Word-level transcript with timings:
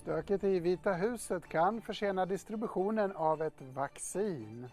Stöket 0.00 0.44
i 0.44 0.60
Vita 0.60 0.92
huset 0.92 1.48
kan 1.48 1.80
försena 1.80 2.26
distributionen 2.26 3.12
av 3.16 3.42
ett 3.42 3.62
vaccin. 3.74 4.68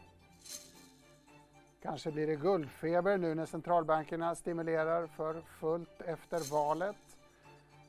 Kanske 1.82 2.12
blir 2.12 2.28
det 2.28 2.36
guldfeber 2.36 3.18
nu 3.18 3.36
när 3.36 3.46
centralbankerna 3.46 4.36
stimulerar 4.36 5.08
för 5.08 5.42
fullt 5.60 6.02
efter 6.02 6.52
valet. 6.52 6.96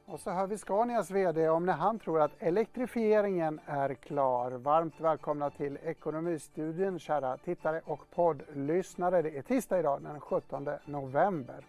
Och 0.07 0.21
så 0.21 0.31
hör 0.31 0.47
vi 0.47 0.59
Scanias 0.59 1.11
VD 1.11 1.49
om 1.49 1.67
när 1.67 1.73
han 1.73 1.99
tror 1.99 2.21
att 2.21 2.33
elektrifieringen 2.39 3.61
är 3.67 3.95
klar. 3.95 4.51
Varmt 4.51 5.01
välkomna 5.01 5.51
till 5.51 5.79
Ekonomistudien 5.83 6.99
kära 6.99 7.37
tittare 7.37 7.81
och 7.85 8.11
poddlyssnare. 8.11 9.23
Det 9.23 9.39
är 9.39 9.43
tisdag 9.43 9.79
idag 9.79 10.03
den 10.03 10.21
17 10.21 10.69
november. 10.85 11.65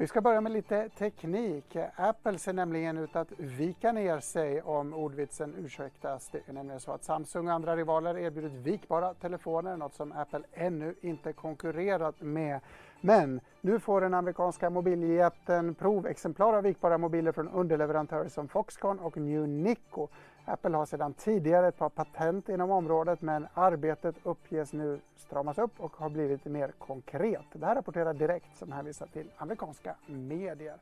Vi 0.00 0.06
ska 0.06 0.20
börja 0.20 0.40
med 0.40 0.52
lite 0.52 0.88
teknik. 0.88 1.76
Apple 1.96 2.38
ser 2.38 2.52
nämligen 2.52 2.98
ut 2.98 3.16
att 3.16 3.32
vika 3.36 3.92
ner 3.92 4.20
sig 4.20 4.62
om 4.62 4.94
ordvitsen 4.94 5.54
ursäktas. 5.58 6.28
Det 6.32 6.48
är 6.48 6.52
nämligen 6.52 6.80
så 6.80 6.92
att 6.92 7.04
Samsung 7.04 7.48
och 7.48 7.54
andra 7.54 7.76
rivaler 7.76 8.18
erbjudit 8.18 8.52
vikbara 8.52 9.14
telefoner, 9.14 9.76
något 9.76 9.94
som 9.94 10.12
Apple 10.12 10.42
ännu 10.52 10.94
inte 11.00 11.32
konkurrerat 11.32 12.20
med. 12.20 12.60
Men 13.00 13.40
nu 13.60 13.80
får 13.80 14.00
den 14.00 14.14
amerikanska 14.14 14.70
mobiljätten 14.70 15.74
provexemplar 15.74 16.54
av 16.54 16.62
vikbara 16.62 16.98
mobiler 16.98 17.32
från 17.32 17.48
underleverantörer 17.48 18.28
som 18.28 18.48
Foxconn 18.48 18.98
och 18.98 19.16
New 19.16 19.48
Nico. 19.48 20.08
Apple 20.44 20.76
har 20.76 20.86
sedan 20.86 21.14
tidigare 21.14 21.68
ett 21.68 21.78
par 21.78 21.88
patent 21.88 22.48
inom 22.48 22.70
området 22.70 23.22
men 23.22 23.46
arbetet 23.54 24.16
uppges 24.22 24.72
nu 24.72 25.00
stramas 25.16 25.58
upp 25.58 25.80
och 25.80 25.96
har 25.96 26.10
blivit 26.10 26.44
mer 26.44 26.72
konkret. 26.78 27.44
Det 27.52 27.66
här 27.66 27.74
rapporterar 27.74 28.14
Direkt 28.14 28.58
som 28.58 28.72
hänvisar 28.72 29.06
till 29.06 29.30
amerikanska 29.36 29.94
medier. 30.06 30.76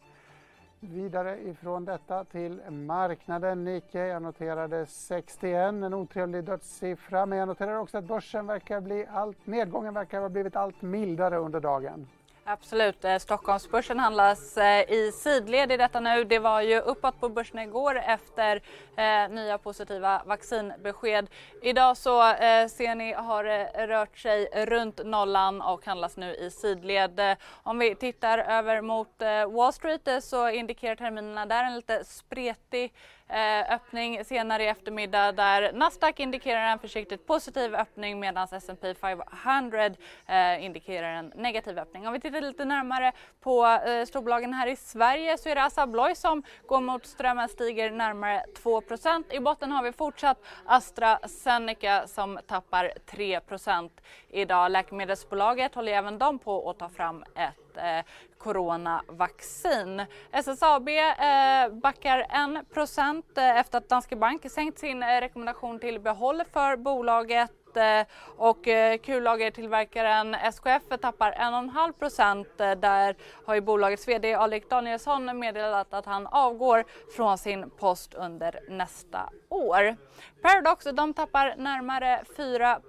Vidare 0.80 1.38
ifrån 1.48 1.84
detta 1.84 2.24
till 2.24 2.70
marknaden. 2.70 3.64
Nike, 3.64 4.06
jag 4.06 4.22
noterade 4.22 4.86
61, 4.86 5.54
en 5.54 5.94
otrevlig 5.94 6.44
dödssiffra 6.44 7.26
men 7.26 7.38
jag 7.38 7.48
noterar 7.48 7.78
också 7.78 7.98
att 7.98 8.04
börsen 8.04 8.46
verkar 8.46 8.80
bli 8.80 9.06
allt, 9.10 9.46
nedgången 9.46 9.94
verkar 9.94 10.20
ha 10.20 10.28
blivit 10.28 10.56
allt 10.56 10.82
mildare 10.82 11.36
under 11.36 11.60
dagen. 11.60 12.06
Absolut. 12.50 13.04
Eh, 13.04 13.18
Stockholmsbörsen 13.18 13.98
handlas 13.98 14.56
eh, 14.56 14.90
i 14.90 15.12
sidled 15.12 15.72
i 15.72 15.76
detta 15.76 16.00
nu. 16.00 16.24
Det 16.24 16.38
var 16.38 16.60
ju 16.60 16.80
uppåt 16.80 17.20
på 17.20 17.28
börsen 17.28 17.58
igår 17.58 17.98
efter 18.06 18.62
eh, 18.96 19.28
nya 19.30 19.58
positiva 19.58 20.22
vaccinbesked. 20.26 21.26
Idag 21.62 21.96
så 21.96 22.32
eh, 22.32 22.68
ser 22.68 22.94
ni 22.94 23.12
har 23.12 23.44
eh, 23.44 23.86
rört 23.86 24.18
sig 24.18 24.66
runt 24.66 25.00
nollan 25.04 25.62
och 25.62 25.86
handlas 25.86 26.16
nu 26.16 26.34
i 26.34 26.50
sidled. 26.50 27.36
Om 27.62 27.78
vi 27.78 27.94
tittar 27.94 28.38
över 28.38 28.80
mot 28.80 29.22
eh, 29.22 29.50
Wall 29.50 29.72
Street 29.72 30.24
så 30.24 30.50
indikerar 30.50 30.96
terminerna 30.96 31.46
där 31.46 31.64
en 31.64 31.74
lite 31.74 32.04
spretig 32.04 32.92
Eh, 33.30 33.74
öppning 33.74 34.24
senare 34.24 34.64
i 34.64 34.66
eftermiddag 34.66 35.32
där 35.32 35.72
Nasdaq 35.72 36.20
indikerar 36.20 36.72
en 36.72 36.78
försiktigt 36.78 37.26
positiv 37.26 37.74
öppning 37.74 38.20
medan 38.20 38.48
S&P 38.52 38.94
500 38.94 39.90
eh, 40.26 40.64
indikerar 40.64 41.14
en 41.14 41.32
negativ 41.36 41.78
öppning. 41.78 42.06
Om 42.06 42.12
vi 42.12 42.20
tittar 42.20 42.40
lite 42.40 42.64
närmare 42.64 43.12
på 43.40 43.66
eh, 43.66 44.04
storbolagen 44.04 44.54
här 44.54 44.66
i 44.66 44.76
Sverige 44.76 45.38
så 45.38 45.48
är 45.48 45.54
det 45.54 45.64
Assa 45.64 45.82
Abloy 45.82 46.14
som 46.14 46.42
går 46.66 46.80
mot 46.80 47.06
strömmen, 47.06 47.48
stiger 47.48 47.90
närmare 47.90 48.44
2% 48.62 49.24
I 49.30 49.40
botten 49.40 49.72
har 49.72 49.82
vi 49.82 49.92
fortsatt 49.92 50.38
AstraZeneca 50.64 52.06
som 52.06 52.38
tappar 52.46 52.92
3% 53.10 53.90
idag. 54.28 54.70
Läkemedelsbolaget 54.70 55.74
håller 55.74 55.92
även 55.92 56.18
de 56.18 56.38
på 56.38 56.70
att 56.70 56.78
ta 56.78 56.88
fram 56.88 57.24
ett 57.34 57.67
eh, 57.78 58.04
coronavaccin. 58.38 60.02
SSAB 60.32 60.88
eh, 60.88 61.68
backar 61.82 62.18
1 62.58 62.70
procent 62.70 63.38
eh, 63.38 63.58
efter 63.58 63.78
att 63.78 63.88
Danske 63.88 64.16
Bank 64.16 64.50
sänkt 64.50 64.78
sin 64.78 65.02
eh, 65.02 65.06
rekommendation 65.20 65.78
till 65.78 66.00
behåll 66.00 66.42
för 66.52 66.76
bolaget 66.76 67.76
eh, 67.76 68.06
och 68.36 68.68
kullagertillverkaren 69.02 70.34
SKF 70.34 70.82
tappar 71.00 71.32
1,5 71.32 71.92
procent. 71.92 72.48
Där 72.58 73.16
har 73.46 73.54
ju 73.54 73.60
bolagets 73.60 74.08
VD 74.08 74.34
Alrik 74.34 74.70
Danielsson 74.70 75.38
meddelat 75.38 75.94
att 75.94 76.06
han 76.06 76.26
avgår 76.26 76.84
från 77.16 77.38
sin 77.38 77.70
post 77.70 78.14
under 78.14 78.60
nästa 78.68 79.30
år. 79.48 79.96
Paradox 80.42 80.84
de 80.84 81.14
tappar 81.14 81.54
närmare 81.56 82.24
4 82.36 82.80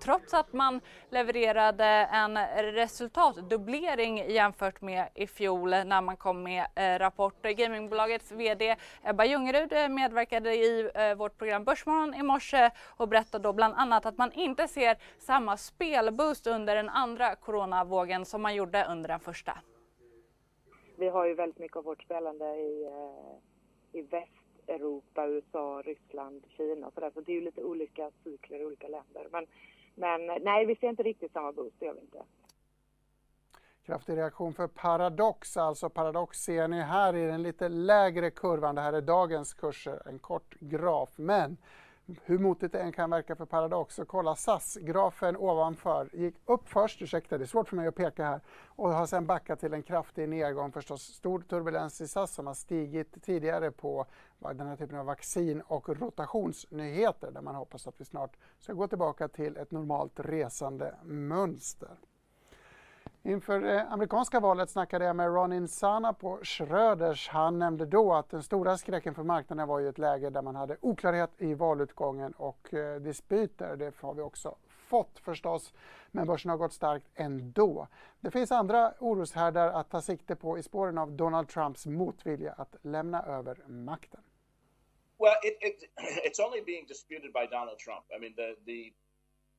trots 0.00 0.34
att 0.34 0.52
man 0.52 0.80
levererade 1.10 1.84
en 2.12 2.38
resultatdubblering 2.72 4.30
jämfört 4.30 4.80
med 4.80 5.08
i 5.14 5.26
fjol 5.26 5.70
när 5.70 6.00
man 6.00 6.16
kom 6.16 6.42
med 6.42 6.66
eh, 6.74 6.98
rapport. 6.98 7.42
Gamingbolagets 7.42 8.32
VD 8.32 8.76
Ebba 9.02 9.24
Ljungerud 9.24 9.72
eh, 9.72 9.88
medverkade 9.88 10.54
i 10.54 10.90
eh, 10.94 11.14
vårt 11.14 11.38
program 11.38 11.64
Börsmorgon 11.64 12.14
i 12.14 12.22
morse 12.22 12.70
och 12.96 13.08
berättade 13.08 13.42
då 13.42 13.52
bland 13.52 13.74
annat 13.74 14.06
att 14.06 14.18
man 14.18 14.32
inte 14.32 14.68
ser 14.68 14.96
samma 15.18 15.56
spelboost 15.56 16.46
under 16.46 16.76
den 16.76 16.88
andra 16.88 17.34
coronavågen 17.34 18.24
som 18.24 18.42
man 18.42 18.54
gjorde 18.54 18.86
under 18.90 19.08
den 19.08 19.20
första. 19.20 19.58
Vi 20.96 21.08
har 21.08 21.26
ju 21.26 21.34
väldigt 21.34 21.58
mycket 21.58 21.76
av 21.76 21.84
vårt 21.84 22.02
spelande 22.02 22.44
i, 22.44 22.84
eh, 22.84 23.98
i 23.98 24.02
Europa, 24.68 25.26
USA, 25.26 25.82
Ryssland, 25.84 26.44
Kina 26.48 26.86
och 26.86 26.92
sådär. 26.92 27.10
Så 27.14 27.20
det 27.20 27.32
är 27.32 27.34
ju 27.34 27.44
lite 27.44 27.62
olika 27.62 28.10
cykler 28.24 28.60
i 28.60 28.64
olika 28.64 28.88
länder. 28.88 29.28
Men, 29.32 29.46
men 29.94 30.42
nej, 30.44 30.66
vi 30.66 30.76
ser 30.76 30.88
inte 30.88 31.02
riktigt 31.02 31.32
samma 31.32 31.52
boost, 31.52 31.76
det 31.78 31.86
gör 31.86 31.94
vi 31.94 32.00
inte. 32.00 32.22
Kraftig 33.86 34.16
reaktion 34.16 34.54
för 34.54 34.66
Paradox, 34.66 35.56
alltså 35.56 35.90
Paradox 35.90 36.38
ser 36.38 36.68
ni 36.68 36.80
här 36.80 37.16
i 37.16 37.26
den 37.26 37.42
lite 37.42 37.68
lägre 37.68 38.30
kurvan. 38.30 38.74
Det 38.74 38.80
här 38.80 38.92
är 38.92 39.00
dagens 39.00 39.54
kurser, 39.54 40.02
en 40.06 40.18
kort 40.18 40.54
graf. 40.60 41.10
Men 41.16 41.56
hur 42.24 42.38
motigt 42.38 42.72
det 42.72 42.80
än 42.80 42.92
kan 42.92 43.10
verka 43.10 43.36
för 43.36 43.44
Paradox, 43.44 43.94
så 43.94 44.04
kolla 44.04 44.36
SAS-grafen 44.36 45.36
ovanför 45.36 46.08
gick 46.12 46.34
upp 46.44 46.68
först, 46.68 47.02
ursäkta 47.02 47.38
det 47.38 47.44
är 47.44 47.46
svårt 47.46 47.68
för 47.68 47.76
mig 47.76 47.86
att 47.86 47.94
peka 47.94 48.24
här, 48.24 48.40
och 48.66 48.88
har 48.88 49.06
sen 49.06 49.26
backat 49.26 49.60
till 49.60 49.74
en 49.74 49.82
kraftig 49.82 50.28
nedgång 50.28 50.72
förstås. 50.72 51.02
Stor 51.02 51.40
turbulens 51.40 52.00
i 52.00 52.08
SAS 52.08 52.34
som 52.34 52.46
har 52.46 52.54
stigit 52.54 53.22
tidigare 53.22 53.70
på 53.70 54.06
den 54.38 54.66
här 54.66 54.76
typen 54.76 54.98
av 54.98 55.06
vaccin 55.06 55.60
och 55.60 55.88
rotationsnyheter 55.88 57.30
där 57.30 57.40
man 57.40 57.54
hoppas 57.54 57.86
att 57.86 58.00
vi 58.00 58.04
snart 58.04 58.36
ska 58.58 58.72
gå 58.72 58.88
tillbaka 58.88 59.28
till 59.28 59.56
ett 59.56 59.70
normalt 59.70 60.20
resande 60.20 60.94
mönster. 61.02 61.98
Inför 63.26 63.60
det 63.60 63.82
amerikanska 63.82 64.40
valet 64.40 64.70
snackade 64.70 65.04
jag 65.04 65.16
med 65.16 65.26
Ronin 65.26 65.68
Sana 65.68 66.12
på 66.12 66.38
Schröders. 66.42 67.28
Han 67.28 67.58
nämnde 67.58 67.86
då 67.86 68.14
att 68.14 68.30
den 68.30 68.42
stora 68.42 68.78
skräcken 68.78 69.14
för 69.14 69.22
marknaden 69.22 69.68
var 69.68 69.80
ju 69.80 69.88
ett 69.88 69.98
läge 69.98 70.30
där 70.30 70.42
man 70.42 70.56
hade 70.56 70.76
oklarhet 70.80 71.30
i 71.38 71.54
valutgången 71.54 72.32
och 72.32 72.74
eh, 72.74 73.00
dispyter. 73.00 73.76
Det 73.76 74.00
har 74.00 74.14
vi 74.14 74.22
också 74.22 74.56
fått 74.68 75.18
förstås, 75.18 75.74
men 76.10 76.26
börsen 76.26 76.50
har 76.50 76.58
gått 76.58 76.72
starkt 76.72 77.06
ändå. 77.14 77.88
Det 78.20 78.30
finns 78.30 78.52
andra 78.52 78.92
oroshärdar 79.00 79.68
att 79.68 79.90
ta 79.90 80.02
sikte 80.02 80.36
på 80.36 80.58
i 80.58 80.62
spåren 80.62 80.98
av 80.98 81.12
Donald 81.12 81.48
Trumps 81.48 81.86
motvilja 81.86 82.52
att 82.52 82.76
lämna 82.82 83.22
över 83.22 83.58
makten. 83.66 84.20
Well, 85.18 85.36
it, 85.42 85.58
it, 85.60 85.90
it's 86.26 86.46
only 86.46 86.62
being 86.64 86.86
disputed 86.86 87.32
by 87.32 87.46
Donald 87.50 87.78
Trump. 87.78 88.04
I 88.16 88.18
mean, 88.20 88.34
the, 88.34 88.56
the 88.66 88.92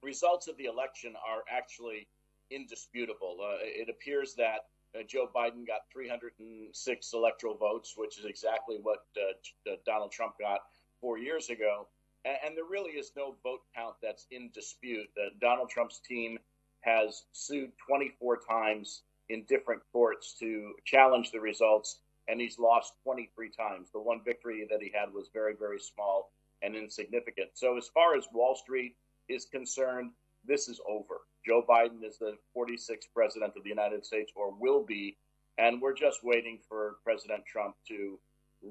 results 0.08 0.48
of 0.48 0.58
the 0.58 0.66
election 0.66 1.16
are 1.16 1.42
actually 1.60 2.08
indisputable. 2.52 3.38
Uh, 3.42 3.58
it 3.62 3.90
appears 3.90 4.36
that 4.36 4.68
uh, 4.98 5.04
Joe 5.08 5.30
Biden 5.36 5.66
got 5.68 5.82
306 5.92 7.14
electoral 7.14 7.56
votes, 7.56 7.94
which 7.98 8.18
is 8.18 8.26
exactly 8.26 8.78
what 8.82 9.06
uh, 9.18 9.72
uh, 9.72 9.76
Donald 9.86 10.12
Trump 10.12 10.36
got 10.40 10.60
four 11.02 11.18
years 11.18 11.50
ago. 11.50 11.88
And, 12.24 12.38
and, 12.46 12.58
there 12.58 12.66
really 12.66 12.92
is 12.92 13.12
no 13.16 13.36
vote 13.44 13.62
count 13.76 13.96
that's 14.02 14.26
in 14.32 14.50
dispute. 14.54 15.08
Donald 15.42 15.70
Trump's 15.70 16.00
team 16.00 16.40
has 16.82 17.24
sued 17.34 17.72
24 17.88 18.40
times 18.50 19.02
in 19.30 19.44
different 19.50 19.82
courts 19.92 20.36
to 20.40 20.74
challenge 20.86 21.32
the 21.32 21.40
results, 21.40 22.00
and 22.28 22.40
he's 22.40 22.60
lost 22.60 22.94
23 23.04 23.50
times. 23.50 23.90
The 23.92 24.00
one 24.00 24.22
victory 24.24 24.68
that 24.70 24.82
he 24.82 24.92
had 24.94 25.14
was 25.14 25.30
very, 25.34 25.56
very 25.58 25.80
small 25.80 26.32
and 26.62 26.76
insignificant. 26.76 27.50
So, 27.54 27.78
as 27.78 27.88
far 27.88 28.16
as 28.16 28.26
Wall 28.34 28.56
Street 28.56 28.96
is 29.28 29.46
concerned, 29.46 30.12
this 30.48 30.68
is 30.68 30.80
over. 30.88 31.22
Joe 31.46 31.64
Biden 31.68 32.04
is 32.04 32.18
the 32.18 32.38
46th 32.58 33.08
president 33.14 33.54
of 33.56 33.64
the 33.64 33.70
United 33.70 34.06
States, 34.06 34.32
or 34.36 34.54
will 34.60 34.84
be, 34.84 35.18
and 35.58 35.82
we're 35.82 35.94
just 35.94 36.24
waiting 36.24 36.60
for 36.68 36.96
President 37.04 37.46
Trump 37.46 37.76
to 37.88 38.20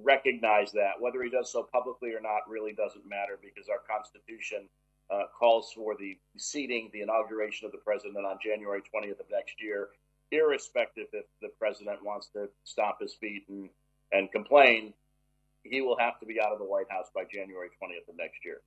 recognize 0.03 0.73
that. 0.73 1.01
Whether 1.01 1.23
he 1.23 1.31
does 1.31 1.53
so 1.53 1.69
publicly 1.73 2.13
or 2.13 2.21
not 2.21 2.49
really 2.49 2.73
doesn't 2.73 3.09
matter 3.09 3.39
because 3.41 3.69
our 3.69 3.81
Constitution 3.89 4.69
uh, 5.11 5.25
calls 5.39 5.73
for 5.75 5.95
the 5.97 6.19
seating, 6.37 6.91
the 6.93 7.03
inauguration 7.03 7.67
of 7.67 7.73
the 7.73 7.79
president 7.79 8.27
on 8.27 8.39
January 8.43 8.81
20th 8.81 9.21
of 9.21 9.27
next 9.31 9.63
year, 9.63 9.91
irrespective 10.33 11.07
if 11.13 11.27
the 11.41 11.49
president 11.59 12.05
wants 12.05 12.29
to 12.29 12.49
stomp 12.65 12.97
his 13.01 13.15
feet 13.15 13.45
and, 13.49 13.69
and 14.13 14.33
complain. 14.33 14.93
He 15.63 15.81
will 15.81 15.97
have 15.99 16.19
to 16.21 16.27
be 16.27 16.41
out 16.41 16.53
of 16.53 16.59
the 16.59 16.65
White 16.65 16.91
House 16.91 17.07
by 17.15 17.25
January 17.25 17.69
20th 17.81 18.09
of 18.09 18.17
next 18.17 18.45
year 18.45 18.61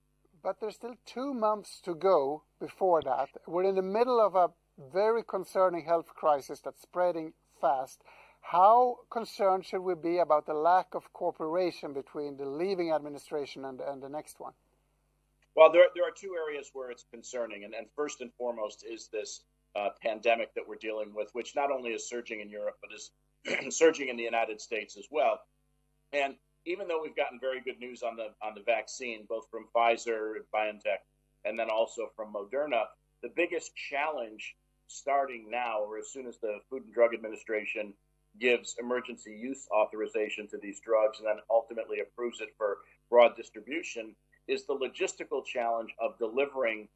but 0.48 0.62
there's 0.62 0.76
still 0.76 0.96
two 1.06 1.34
months 1.34 1.82
to 1.84 1.94
go 1.94 2.42
before 2.58 3.02
that. 3.02 3.28
We're 3.46 3.66
in 3.66 3.76
the 3.76 3.82
middle 3.82 4.22
of 4.22 4.34
a 4.34 4.52
very 4.94 5.22
concerning 5.22 5.84
health 5.84 6.16
crisis 6.16 6.62
that's 6.62 6.82
spreading 6.82 7.34
fast. 7.60 8.02
How 8.40 9.00
concerned 9.10 9.66
should 9.66 9.82
we 9.82 9.94
be 9.94 10.20
about 10.20 10.46
the 10.46 10.54
lack 10.54 10.96
of 10.96 11.12
cooperation 11.12 11.92
between 11.92 12.38
the 12.38 12.46
leaving 12.46 12.94
administration 12.94 13.66
and, 13.66 13.82
and 13.82 14.02
the 14.02 14.08
next 14.08 14.40
one? 14.40 14.54
Well, 15.54 15.70
there, 15.70 15.88
there 15.94 16.06
are 16.06 16.16
two 16.16 16.34
areas 16.38 16.70
where 16.72 16.92
it's 16.92 17.04
concerning. 17.12 17.66
And, 17.66 17.74
and 17.74 17.88
first 17.94 18.22
and 18.22 18.32
foremost 18.38 18.86
is 18.90 19.10
this 19.12 19.42
uh, 19.76 19.90
pandemic 20.02 20.56
that 20.56 20.64
we're 20.66 20.76
dealing 20.76 21.14
with, 21.14 21.28
which 21.34 21.58
not 21.58 21.72
only 21.72 21.90
is 21.90 22.08
surging 22.08 22.40
in 22.40 22.50
Europe, 22.50 22.78
but 22.80 22.92
is 22.96 23.76
surging 23.78 24.08
in 24.08 24.16
the 24.16 24.24
United 24.24 24.62
States 24.62 24.96
as 24.96 25.08
well. 25.12 25.42
And 26.14 26.36
even 26.68 26.88
though 26.88 27.02
we've 27.02 27.16
gotten 27.16 27.40
very 27.40 27.62
good 27.62 27.80
news 27.80 28.04
on 28.04 28.16
the 28.16 28.28
on 28.46 28.54
the 28.54 28.62
vaccine, 28.62 29.26
both 29.28 29.46
from 29.50 29.68
Pfizer, 29.76 30.34
and 30.36 30.46
BioNTech, 30.54 31.00
and 31.46 31.58
then 31.58 31.70
also 31.70 32.12
from 32.16 32.34
Moderna, 32.34 32.84
the 33.24 33.30
biggest 33.36 33.76
challenge 33.76 34.56
starting 34.88 35.50
now, 35.50 35.80
or 35.82 35.98
as 35.98 36.12
soon 36.12 36.28
as 36.28 36.38
the 36.38 36.60
Food 36.70 36.84
and 36.86 36.94
Drug 36.94 37.14
Administration 37.14 37.94
gives 38.40 38.76
emergency 38.80 39.32
use 39.32 39.68
authorization 39.76 40.48
to 40.48 40.58
these 40.58 40.80
drugs 40.80 41.18
and 41.20 41.28
then 41.28 41.38
ultimately 41.50 42.02
approves 42.02 42.40
it 42.40 42.50
for 42.58 42.78
broad 43.10 43.36
distribution, 43.36 44.16
is 44.48 44.66
the 44.66 44.76
logistical 44.76 45.44
challenge 45.44 45.94
of 46.00 46.18
delivering 46.20 46.88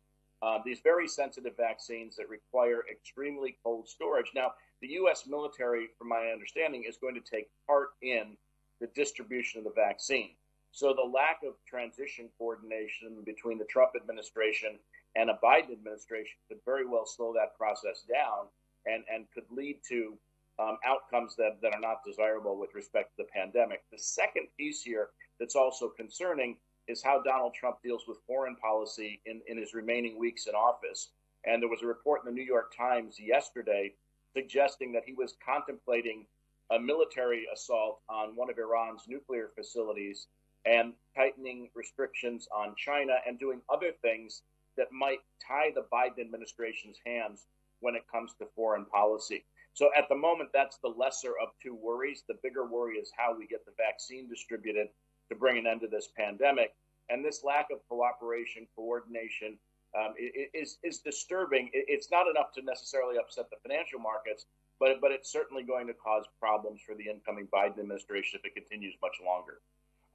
uh, 0.41 0.59
these 0.65 0.79
very 0.83 1.07
sensitive 1.07 1.55
vaccines 1.57 2.15
that 2.15 2.29
require 2.29 2.83
extremely 2.91 3.57
cold 3.63 3.87
storage. 3.87 4.31
Now, 4.35 4.53
the 4.81 4.87
U.S. 4.89 5.25
military, 5.27 5.87
from 5.97 6.09
my 6.09 6.31
understanding, 6.33 6.83
is 6.87 6.97
going 6.97 7.15
to 7.15 7.21
take 7.21 7.49
part 7.67 7.89
in 8.01 8.37
the 8.81 8.89
distribution 8.95 9.59
of 9.59 9.63
the 9.63 9.73
vaccine. 9.75 10.31
So 10.71 10.93
the 10.93 11.09
lack 11.09 11.39
of 11.47 11.53
transition 11.67 12.29
coordination 12.37 13.23
between 13.25 13.57
the 13.57 13.65
Trump 13.65 13.91
administration 13.95 14.79
and 15.15 15.29
a 15.29 15.39
Biden 15.43 15.71
administration 15.71 16.37
could 16.47 16.59
very 16.65 16.87
well 16.87 17.05
slow 17.05 17.33
that 17.33 17.57
process 17.57 18.03
down 18.09 18.47
and, 18.85 19.03
and 19.13 19.25
could 19.33 19.43
lead 19.49 19.79
to 19.89 20.17
um, 20.59 20.77
outcomes 20.85 21.35
that, 21.35 21.61
that 21.61 21.73
are 21.73 21.79
not 21.79 22.03
desirable 22.05 22.57
with 22.57 22.73
respect 22.75 23.11
to 23.15 23.23
the 23.23 23.29
pandemic. 23.33 23.83
The 23.91 23.99
second 23.99 24.47
piece 24.57 24.81
here 24.81 25.09
that's 25.39 25.55
also 25.55 25.89
concerning 25.89 26.57
is 26.87 27.03
how 27.03 27.21
Donald 27.21 27.53
Trump 27.53 27.77
deals 27.83 28.03
with 28.07 28.17
foreign 28.25 28.55
policy 28.55 29.21
in, 29.25 29.41
in 29.47 29.57
his 29.57 29.73
remaining 29.73 30.17
weeks 30.17 30.47
in 30.47 30.55
office. 30.55 31.09
And 31.45 31.61
there 31.61 31.69
was 31.69 31.83
a 31.83 31.87
report 31.87 32.21
in 32.23 32.33
the 32.33 32.35
New 32.35 32.45
York 32.45 32.73
Times 32.75 33.17
yesterday 33.19 33.93
suggesting 34.35 34.91
that 34.93 35.03
he 35.05 35.13
was 35.13 35.35
contemplating 35.45 36.25
a 36.71 36.79
military 36.79 37.45
assault 37.53 37.99
on 38.09 38.35
one 38.35 38.49
of 38.49 38.57
Iran's 38.57 39.03
nuclear 39.07 39.49
facilities 39.55 40.27
and 40.65 40.93
tightening 41.15 41.69
restrictions 41.75 42.47
on 42.55 42.75
China 42.77 43.13
and 43.27 43.39
doing 43.39 43.61
other 43.69 43.91
things 44.01 44.43
that 44.77 44.91
might 44.91 45.19
tie 45.45 45.71
the 45.75 45.85
Biden 45.91 46.19
administration's 46.21 46.97
hands 47.05 47.45
when 47.81 47.95
it 47.95 48.03
comes 48.11 48.33
to 48.39 48.45
foreign 48.55 48.85
policy. 48.85 49.43
So 49.73 49.89
at 49.97 50.07
the 50.09 50.15
moment, 50.15 50.49
that's 50.53 50.77
the 50.77 50.89
lesser 50.89 51.33
of 51.41 51.49
two 51.61 51.75
worries. 51.75 52.23
The 52.27 52.37
bigger 52.43 52.65
worry 52.65 52.95
is 52.95 53.11
how 53.15 53.35
we 53.37 53.47
get 53.47 53.65
the 53.65 53.71
vaccine 53.77 54.29
distributed 54.29 54.87
to 55.29 55.35
bring 55.35 55.57
an 55.57 55.67
end 55.67 55.81
to 55.81 55.87
this 55.87 56.09
pandemic. 56.15 56.73
And 57.09 57.23
this 57.23 57.43
lack 57.43 57.67
of 57.71 57.79
cooperation, 57.89 58.67
coordination 58.75 59.57
um, 59.97 60.13
is, 60.53 60.77
is 60.83 60.99
disturbing. 60.99 61.69
It's 61.73 62.11
not 62.11 62.27
enough 62.29 62.53
to 62.53 62.61
necessarily 62.61 63.17
upset 63.17 63.49
the 63.49 63.57
financial 63.67 63.99
markets, 63.99 64.45
but, 64.81 64.99
but 64.99 65.11
it's 65.11 65.31
certainly 65.31 65.61
going 65.63 65.85
to 65.85 65.93
cause 65.93 66.25
problems 66.39 66.81
for 66.85 66.95
the 66.95 67.07
incoming 67.07 67.47
Biden 67.53 67.79
administration 67.79 68.39
if 68.39 68.45
it 68.45 68.55
continues 68.55 68.95
much 68.99 69.17
longer. 69.23 69.61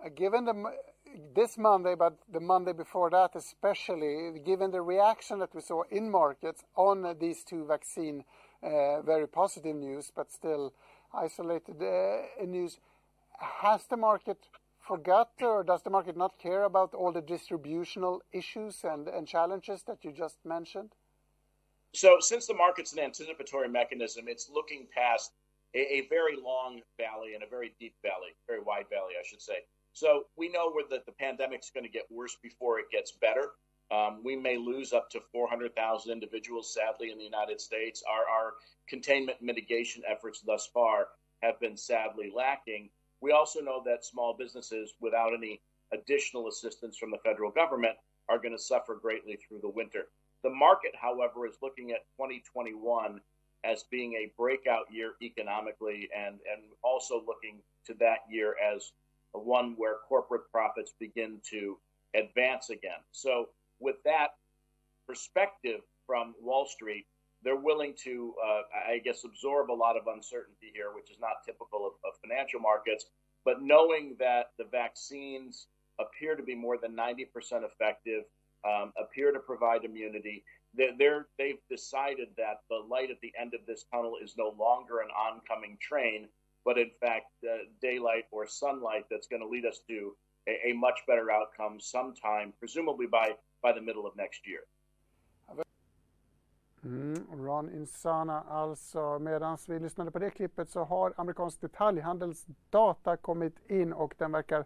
Uh, 0.05 0.09
given 0.09 0.45
the, 0.45 0.73
this 1.35 1.57
Monday, 1.57 1.95
but 1.95 2.19
the 2.31 2.41
Monday 2.41 2.73
before 2.73 3.09
that 3.11 3.31
especially, 3.37 4.33
given 4.45 4.73
the 4.73 4.83
reaction 4.83 5.39
that 5.39 5.55
we 5.55 5.61
saw 5.61 5.85
in 5.91 6.11
markets 6.11 6.65
on 6.75 7.17
these 7.21 7.45
two 7.45 7.65
vaccine, 7.65 8.25
uh, 8.63 9.01
very 9.03 9.29
positive 9.29 9.77
news, 9.77 10.11
but 10.15 10.33
still 10.33 10.75
isolated 11.15 11.81
uh, 11.81 12.45
news, 12.45 12.81
has 13.39 13.87
the 13.87 13.97
market 13.97 14.49
forgot 14.81 15.31
or 15.41 15.63
does 15.63 15.83
the 15.83 15.91
market 15.91 16.17
not 16.17 16.39
care 16.41 16.65
about 16.65 16.93
all 16.93 17.13
the 17.13 17.23
distributional 17.23 18.21
issues 18.33 18.81
and, 18.83 19.07
and 19.07 19.29
challenges 19.29 19.85
that 19.85 20.05
you 20.05 20.13
just 20.13 20.39
mentioned? 20.45 20.91
So, 21.95 22.19
since 22.21 22.47
the 22.47 22.55
market's 22.55 22.93
an 22.93 22.99
anticipatory 22.99 23.69
mechanism, 23.69 24.27
it's 24.29 24.51
looking 24.53 24.87
past 24.95 25.33
a, 25.75 25.99
a, 25.99 26.07
very 26.09 26.37
long 26.37 26.81
valley 26.99 27.35
and 27.35 27.43
a 27.43 27.47
very 27.47 27.75
deep 27.81 27.95
valley, 28.03 28.35
very 28.47 28.61
wide 28.61 28.87
valley, 28.91 29.15
I 29.19 29.27
should 29.27 29.41
say. 29.41 29.61
So, 29.93 30.25
we 30.37 30.49
know 30.49 30.71
where 30.71 30.85
the, 30.89 31.03
the 31.07 31.13
pandemic's 31.13 31.71
going 31.71 31.85
to 31.85 31.91
get 31.91 32.05
worse 32.11 32.37
before 32.43 32.79
it 32.79 32.91
gets 32.91 33.13
better. 33.13 33.53
Um, 33.91 34.21
we 34.25 34.37
may 34.37 34.57
lose 34.57 34.93
up 34.93 35.09
to 35.11 35.21
400,000 35.33 36.11
individuals, 36.11 36.75
sadly, 36.75 37.13
in 37.13 37.19
the 37.19 37.25
United 37.25 37.61
States. 37.61 38.03
Our, 38.09 38.29
our 38.29 38.55
containment 38.89 39.41
mitigation 39.41 40.03
efforts 40.09 40.41
thus 40.41 40.69
far 40.73 41.09
have 41.43 41.61
been 41.61 41.77
sadly 41.77 42.33
lacking. 42.35 42.91
We 43.21 43.33
also 43.33 43.61
know 43.61 43.83
that 43.87 44.05
small 44.05 44.35
businesses, 44.35 44.95
without 45.01 45.33
any 45.35 45.61
additional 45.93 46.49
assistance 46.49 46.97
from 46.97 47.11
the 47.11 47.19
federal 47.19 47.51
government, 47.51 47.97
are 48.29 48.39
going 48.39 48.57
to 48.57 48.63
suffer 48.63 48.99
greatly 49.01 49.37
through 49.37 49.61
the 49.61 49.69
winter. 49.69 50.09
The 50.47 50.55
market, 50.55 50.93
however, 50.95 51.45
is 51.45 51.57
looking 51.61 51.91
at 51.91 52.07
2021 52.17 53.21
as 53.65 53.83
being 53.91 54.13
a 54.13 54.31
breakout 54.39 54.85
year 54.93 55.15
economically 55.21 56.09
and, 56.17 56.35
and 56.35 56.63
also 56.85 57.17
looking 57.27 57.59
to 57.87 57.95
that 57.95 58.19
year 58.31 58.55
as 58.63 58.93
one 59.33 59.75
where 59.77 59.97
corporate 60.09 60.49
profits 60.53 60.93
begin 61.01 61.41
to 61.51 61.79
advance 62.15 62.71
again. 62.71 63.03
So, 63.11 63.49
with 63.81 63.97
that 64.05 64.37
perspective 65.09 65.81
from 66.07 66.37
Wall 66.41 66.65
Street, 66.65 67.07
they're 67.43 67.57
willing 67.57 67.95
to, 68.05 68.33
uh, 68.41 68.63
I 68.89 68.99
guess, 68.99 69.25
absorb 69.25 69.69
a 69.69 69.75
lot 69.75 69.97
of 69.97 70.07
uncertainty 70.07 70.71
here, 70.73 70.93
which 70.95 71.11
is 71.11 71.19
not 71.21 71.43
typical 71.45 71.85
of, 71.85 71.95
of, 72.05 72.21
financial 72.21 72.61
markets. 72.61 73.07
But 73.45 73.63
knowing 73.63 74.15
that 74.21 74.53
the 74.59 74.67
vaccines 74.71 75.67
appear 75.99 76.37
to 76.37 76.43
be 76.45 76.55
more 76.55 76.79
than 76.79 76.95
90% 76.95 77.27
effective, 77.65 78.23
um, 78.65 78.93
appear 78.99 79.33
to 79.33 79.39
provide 79.39 79.85
immunity, 79.85 80.45
they're, 80.75 81.27
they 81.39 81.49
have 81.49 81.65
decided 81.71 82.29
that 82.37 82.61
the 82.69 82.83
light 82.91 83.11
at 83.11 83.21
the 83.23 83.33
end 83.41 83.55
of 83.55 83.61
this 83.67 83.85
tunnel 83.93 84.17
is 84.23 84.35
no 84.37 84.55
longer 84.59 85.01
an 85.01 85.09
oncoming 85.11 85.79
train, 85.81 86.29
but 86.65 86.79
in 86.79 86.91
fact, 87.01 87.33
uh, 87.45 87.65
daylight 87.81 88.25
or 88.31 88.47
sunlight 88.47 89.05
that's 89.11 89.27
going 89.27 89.43
to 89.43 89.49
lead 89.49 89.65
us 89.65 89.81
to 89.89 90.17
a, 90.49 90.71
a 90.71 90.73
much 90.75 91.01
better 91.07 91.31
outcome 91.31 91.81
sometime, 91.81 92.53
presumably 92.59 93.07
by, 93.07 93.31
by 93.63 93.73
the 93.73 93.81
middle 93.81 94.07
of 94.07 94.17
next 94.17 94.47
year. 94.47 94.61
Mm, 96.85 97.27
Ron 97.47 97.71
Insana 97.71 98.45
alltså. 98.49 99.19
Medan 99.19 99.59
vi 99.69 99.79
lyssnade 99.79 100.11
på 100.11 100.19
det 100.19 100.31
klippet 100.31 100.71
så 100.71 100.85
har 100.85 101.15
amerikansk 101.17 101.61
detaljhandelsdata 101.61 103.17
kommit 103.17 103.71
in 103.71 103.93
och 103.93 104.15
den 104.19 104.33
verkar 104.33 104.65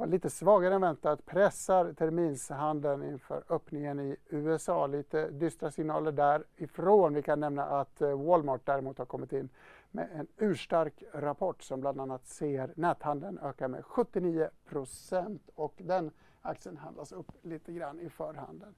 var 0.00 0.06
lite 0.06 0.30
svagare 0.30 0.74
än 0.74 0.80
väntat. 0.80 1.26
Pressar 1.26 1.92
terminshandeln 1.92 3.02
inför 3.02 3.44
öppningen 3.48 4.00
i 4.00 4.16
USA. 4.28 4.86
Lite 4.86 5.30
dystra 5.30 5.70
signaler 5.70 6.12
därifrån. 6.12 7.14
Vi 7.14 7.22
kan 7.22 7.40
nämna 7.40 7.64
att 7.64 8.02
eh, 8.02 8.22
Walmart 8.22 8.60
däremot 8.64 8.98
har 8.98 9.04
kommit 9.04 9.32
in 9.32 9.48
med 9.90 10.08
en 10.14 10.26
urstark 10.36 11.02
rapport 11.12 11.62
som 11.62 11.80
bland 11.80 12.00
annat 12.00 12.26
ser 12.26 12.72
näthandeln 12.76 13.38
öka 13.38 13.68
med 13.68 13.84
79 13.84 14.48
procent 14.68 15.50
och 15.54 15.74
den 15.76 16.10
aktien 16.42 16.76
handlas 16.76 17.12
upp 17.12 17.32
lite 17.42 17.72
grann 17.72 18.00
i 18.00 18.08
förhandeln. 18.10 18.74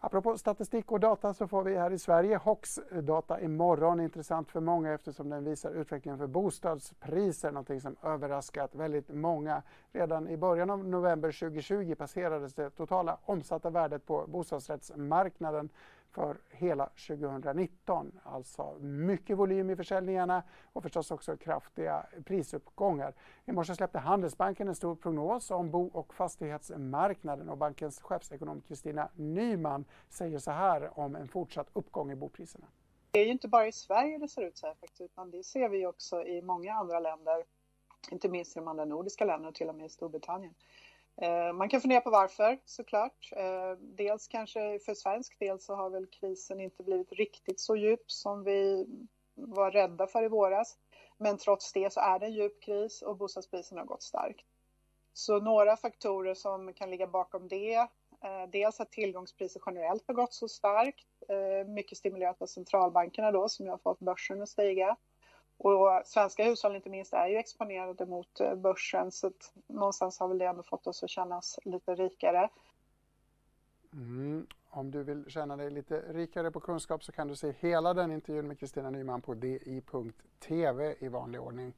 Apropå 0.00 0.38
statistik 0.38 0.92
och 0.92 1.00
data 1.00 1.34
så 1.34 1.48
får 1.48 1.62
vi 1.62 1.76
här 1.76 1.90
i 1.90 1.98
Sverige 1.98 2.36
HOX 2.36 2.78
eh, 2.78 2.98
data 2.98 3.40
imorgon. 3.40 4.00
Intressant 4.00 4.50
för 4.50 4.60
många 4.60 4.92
eftersom 4.92 5.30
den 5.30 5.44
visar 5.44 5.70
utvecklingen 5.70 6.18
för 6.18 6.26
bostadspriser, 6.26 7.52
någonting 7.52 7.80
som 7.80 7.96
överraskat 8.02 8.74
väldigt 8.74 9.08
många. 9.08 9.62
Redan 9.92 10.28
i 10.28 10.36
början 10.36 10.70
av 10.70 10.88
november 10.88 11.32
2020 11.32 11.94
passerades 11.94 12.54
det 12.54 12.70
totala 12.70 13.18
omsatta 13.24 13.70
värdet 13.70 14.06
på 14.06 14.24
bostadsrättsmarknaden 14.28 15.68
för 16.10 16.36
hela 16.50 16.86
2019. 16.86 18.20
Alltså 18.24 18.78
mycket 18.80 19.38
volym 19.38 19.70
i 19.70 19.76
försäljningarna 19.76 20.42
och 20.72 20.82
förstås 20.82 21.10
också 21.10 21.36
kraftiga 21.36 22.06
prisuppgångar. 22.24 23.14
I 23.44 23.52
morse 23.52 23.74
släppte 23.74 23.98
Handelsbanken 23.98 24.68
en 24.68 24.74
stor 24.74 24.96
prognos 24.96 25.50
om 25.50 25.70
bo 25.70 25.86
och 25.86 26.14
fastighetsmarknaden 26.14 27.48
och 27.48 27.58
bankens 27.58 28.00
chefsekonom 28.00 28.60
Kristina 28.60 29.08
Nyman 29.14 29.84
säger 30.08 30.38
så 30.38 30.50
här 30.50 30.98
om 30.98 31.16
en 31.16 31.28
fortsatt 31.28 31.70
uppgång 31.72 32.12
i 32.12 32.14
bopriserna. 32.14 32.66
Det 33.10 33.20
är 33.20 33.24
ju 33.24 33.32
inte 33.32 33.48
bara 33.48 33.66
i 33.66 33.72
Sverige 33.72 34.18
det 34.18 34.28
ser 34.28 34.42
ut 34.42 34.58
så 34.58 34.66
här 34.66 34.74
faktiskt, 34.74 35.00
utan 35.00 35.30
det 35.30 35.44
ser 35.44 35.68
vi 35.68 35.86
också 35.86 36.22
i 36.22 36.42
många 36.42 36.74
andra 36.74 37.00
länder, 37.00 37.44
inte 38.10 38.28
minst 38.28 38.56
i 38.56 38.60
de 38.60 38.68
andra 38.68 38.84
nordiska 38.84 39.24
länderna 39.24 39.48
och 39.48 39.54
till 39.54 39.68
och 39.68 39.74
med 39.74 39.86
i 39.86 39.88
Storbritannien. 39.88 40.54
Eh, 41.20 41.52
man 41.52 41.68
kan 41.68 41.80
fundera 41.80 42.00
på 42.00 42.10
varför 42.10 42.58
såklart. 42.64 43.32
Eh, 43.36 43.72
dels 43.80 44.28
kanske 44.28 44.78
för 44.78 44.94
svensk 44.94 45.38
del 45.38 45.60
så 45.60 45.74
har 45.74 45.90
väl 45.90 46.06
krisen 46.06 46.60
inte 46.60 46.82
blivit 46.82 47.12
riktigt 47.12 47.60
så 47.60 47.76
djup 47.76 48.10
som 48.10 48.44
vi 48.44 48.86
var 49.34 49.70
rädda 49.70 50.06
för 50.06 50.22
i 50.22 50.28
våras. 50.28 50.76
Men 51.16 51.38
trots 51.38 51.72
det 51.72 51.92
så 51.92 52.00
är 52.00 52.18
det 52.18 52.26
en 52.26 52.32
djup 52.32 52.62
kris 52.62 53.02
och 53.02 53.16
bostadspriserna 53.16 53.80
har 53.80 53.86
gått 53.86 54.02
starkt. 54.02 54.46
Så 55.12 55.40
några 55.40 55.76
faktorer 55.76 56.34
som 56.34 56.72
kan 56.72 56.90
ligga 56.90 57.06
bakom 57.06 57.48
det. 57.48 57.74
Eh, 58.24 58.50
dels 58.52 58.80
att 58.80 58.92
tillgångspriser 58.92 59.62
generellt 59.66 60.04
har 60.06 60.14
gått 60.14 60.34
så 60.34 60.48
starkt. 60.48 61.04
Mycket 61.66 61.98
stimulerat 61.98 62.42
av 62.42 62.46
centralbankerna 62.46 63.32
då 63.32 63.48
som 63.48 63.68
har 63.68 63.78
fått 63.78 63.98
börsen 63.98 64.42
att 64.42 64.48
stiga. 64.48 64.96
Och 65.58 66.02
svenska 66.04 66.44
hushåll 66.44 66.76
inte 66.76 66.90
minst 66.90 67.12
är 67.12 67.28
ju 67.28 67.36
exponerade 67.36 68.06
mot 68.06 68.40
eh, 68.40 68.54
börsen 68.54 69.10
så 69.10 69.26
att 69.26 69.52
någonstans 69.66 70.18
har 70.20 70.28
väl 70.28 70.38
det 70.38 70.46
ändå 70.46 70.62
fått 70.62 70.86
oss 70.86 71.02
att 71.02 71.10
känna 71.10 71.38
oss 71.38 71.58
lite 71.64 71.94
rikare. 71.94 72.48
Mm. 73.92 74.46
Om 74.70 74.90
du 74.90 75.02
vill 75.02 75.24
känna 75.30 75.56
dig 75.56 75.70
lite 75.70 76.00
rikare 76.08 76.50
på 76.50 76.60
kunskap 76.60 77.04
så 77.04 77.12
kan 77.12 77.28
du 77.28 77.36
se 77.36 77.54
hela 77.58 77.94
den 77.94 78.12
intervjun 78.12 78.48
med 78.48 78.58
Kristina 78.58 78.90
Nyman 78.90 79.20
på 79.20 79.34
di.tv 79.34 80.94
i 80.98 81.08
vanlig 81.08 81.40
ordning. 81.40 81.72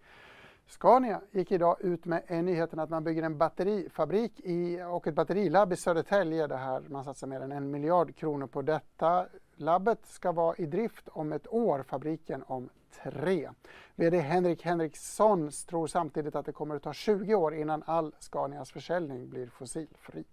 Scania 0.67 1.21
gick 1.31 1.53
idag 1.53 1.77
ut 1.81 2.05
med 2.05 2.45
nyheten 2.45 2.79
att 2.79 2.91
man 2.91 3.05
bygger 3.05 3.23
en 3.23 3.39
batterifabrik 3.39 4.41
i, 4.41 4.83
och 4.83 5.07
ett 5.07 5.15
batterilabb 5.15 5.73
i 5.73 5.77
Södertälje. 5.77 6.47
Det 6.47 6.57
här, 6.57 6.81
man 6.81 7.05
satsar 7.05 7.27
mer 7.27 7.41
än 7.41 7.53
en 7.53 7.71
miljard 7.71 8.17
kronor 8.17 8.47
på 8.47 8.63
detta. 8.63 9.27
Labbet 9.55 10.07
ska 10.07 10.33
vara 10.33 10.57
i 10.57 10.67
drift 10.67 11.09
om 11.09 11.33
ett 11.33 11.53
år, 11.53 11.83
fabriken 11.83 12.45
om 12.47 12.69
tre. 13.05 13.51
VD 13.97 14.19
Henrik 14.19 14.63
Henriksson 14.63 15.51
tror 15.69 15.87
samtidigt 15.87 16.35
att 16.35 16.47
det 16.47 16.53
kommer 16.53 16.77
att 16.77 16.83
ta 16.83 16.93
20 16.93 17.35
år 17.35 17.55
innan 17.55 17.83
all 17.87 18.15
Scanias 18.19 18.73
försäljning 18.73 19.31
blir 19.31 19.47
fossilfri. 19.47 20.25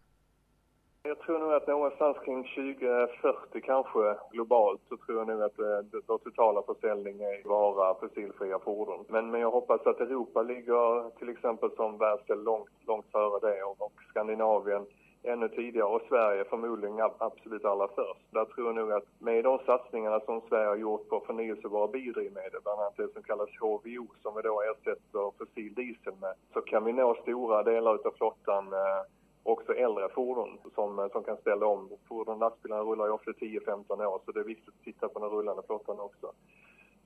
Jag 1.03 1.19
tror 1.19 1.39
nog 1.39 1.53
att 1.53 1.67
någonstans 1.67 2.17
kring 2.25 2.43
2040 2.43 3.61
kanske 3.61 4.15
globalt 4.31 4.81
så 4.89 4.97
tror 4.97 5.17
jag 5.17 5.27
nog 5.27 5.41
att 5.41 5.59
vår 6.07 6.17
totala 6.17 6.61
försäljning 6.61 7.21
är 7.21 7.47
vara 7.47 7.95
fossilfria 7.95 8.59
fordon. 8.59 9.05
Men, 9.09 9.31
men 9.31 9.41
jag 9.41 9.51
hoppas 9.51 9.87
att 9.87 9.99
Europa 9.99 10.41
ligger 10.41 11.09
till 11.09 11.29
exempel 11.29 11.69
som 11.75 11.97
världsdel 11.97 12.43
långt, 12.43 12.69
långt 12.87 13.05
före 13.11 13.51
det 13.51 13.63
och, 13.63 13.81
och 13.81 13.93
Skandinavien 14.09 14.85
ännu 15.23 15.49
tidigare 15.49 15.87
och 15.87 16.01
Sverige 16.09 16.43
förmodligen 16.43 17.09
absolut 17.17 17.65
allra 17.65 17.87
först. 17.87 18.25
Där 18.31 18.45
tror 18.45 18.67
jag 18.67 18.75
nog 18.75 18.91
att 18.91 19.05
med 19.19 19.43
de 19.43 19.59
satsningarna 19.65 20.19
som 20.19 20.41
Sverige 20.49 20.67
har 20.67 20.75
gjort 20.75 21.09
på 21.09 21.19
förnyelsebara 21.19 21.87
biodrivmedel, 21.87 22.61
bland 22.63 22.79
annat 22.79 22.97
det 22.97 23.13
som 23.13 23.23
kallas 23.23 23.49
HVO 23.59 24.07
som 24.21 24.35
vi 24.35 24.41
då 24.41 24.61
ersätter 24.61 25.31
fossil 25.37 25.73
diesel 25.73 26.13
med, 26.21 26.33
så 26.53 26.61
kan 26.61 26.85
vi 26.85 26.93
nå 26.93 27.15
stora 27.21 27.63
delar 27.63 27.91
av 27.91 28.13
flottan 28.17 28.73
eh, 28.73 29.01
också 29.43 29.73
äldre 29.73 30.09
fordon 30.09 30.57
som, 30.75 30.99
eh, 30.99 31.07
som 31.11 31.23
kan 31.23 31.37
ställa 31.37 31.65
om. 31.65 31.89
Fordon 32.07 32.39
lastbilarna 32.39 32.81
rullar 32.81 33.05
ju 33.05 33.11
ofta 33.11 33.31
10-15 33.31 34.05
år 34.05 34.21
så 34.25 34.31
det 34.31 34.39
är 34.39 34.43
viktigt 34.43 34.69
att 34.69 34.83
titta 34.83 35.09
på 35.09 35.19
den 35.19 35.29
rullande 35.29 35.63
flottan 35.67 35.99
också. 35.99 36.31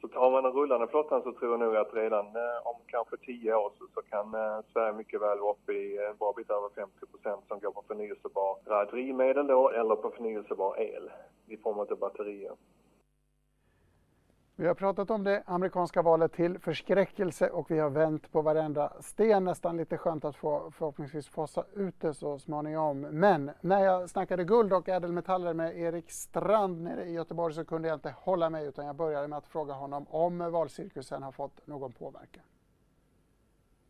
Så 0.02 0.08
tar 0.08 0.32
man 0.32 0.44
den 0.44 0.54
rullande 0.54 0.88
flottan 0.88 1.24
så 1.24 1.32
tror 1.32 1.52
jag 1.52 1.60
nog 1.60 1.76
att 1.76 1.94
redan 1.94 2.26
eh, 2.26 2.68
om 2.68 2.76
kanske 2.86 3.18
10 3.18 3.54
år 3.54 3.72
så, 3.78 3.86
så 3.94 4.02
kan 4.02 4.34
eh, 4.34 4.60
Sverige 4.74 4.94
mycket 4.94 5.22
väl 5.22 5.40
vara 5.40 5.52
uppe 5.52 5.74
i 5.74 5.98
eh, 5.98 6.10
en 6.10 6.18
bra 6.18 6.34
bit 6.38 6.50
över 6.50 6.70
50% 6.70 7.38
som 7.48 7.60
går 7.60 7.72
på 7.72 7.84
förnyelsebara 7.88 8.82
eh, 8.82 8.90
drivmedel 8.92 9.48
då 9.48 9.70
eller 9.70 9.96
på 9.96 10.12
förnyelsebar 10.12 10.80
el 10.80 11.12
i 11.48 11.58
form 11.58 11.80
av 11.80 11.98
batterier. 12.00 12.56
Vi 14.62 14.68
har 14.68 14.76
pratat 14.76 15.12
om 15.12 15.24
det 15.24 15.44
amerikanska 15.46 16.02
valet 16.02 16.34
till 16.34 16.60
förskräckelse 16.60 17.50
och 17.50 17.72
vi 17.72 17.80
har 17.80 17.90
vänt 17.90 18.32
på 18.32 18.42
varenda 18.42 18.94
sten. 19.02 19.44
Nästan 19.44 19.78
lite 19.78 19.98
skönt 19.98 20.26
att 20.26 20.36
få 20.36 20.72
förhoppningsvis 20.78 21.28
fasa 21.28 21.66
ut 21.76 21.96
det 22.00 22.14
så 22.14 22.40
småningom. 22.40 23.02
Men 23.02 23.52
när 23.62 23.84
jag 23.84 24.10
snackade 24.10 24.44
guld 24.44 24.74
och 24.74 24.90
ädelmetaller 24.90 25.54
med 25.54 25.78
Erik 25.78 26.12
Strand 26.12 26.82
nere 26.82 27.06
i 27.06 27.12
Göteborg 27.12 27.54
så 27.54 27.66
kunde 27.66 27.88
jag 27.88 27.96
inte 27.96 28.16
hålla 28.18 28.50
mig 28.50 28.66
utan 28.66 28.86
jag 28.86 28.96
började 28.96 29.28
med 29.28 29.38
att 29.38 29.48
fråga 29.48 29.74
honom 29.74 30.06
om 30.10 30.52
valcirkusen 30.52 31.24
har 31.24 31.32
fått 31.32 31.68
någon 31.68 31.92
påverkan. 31.92 32.44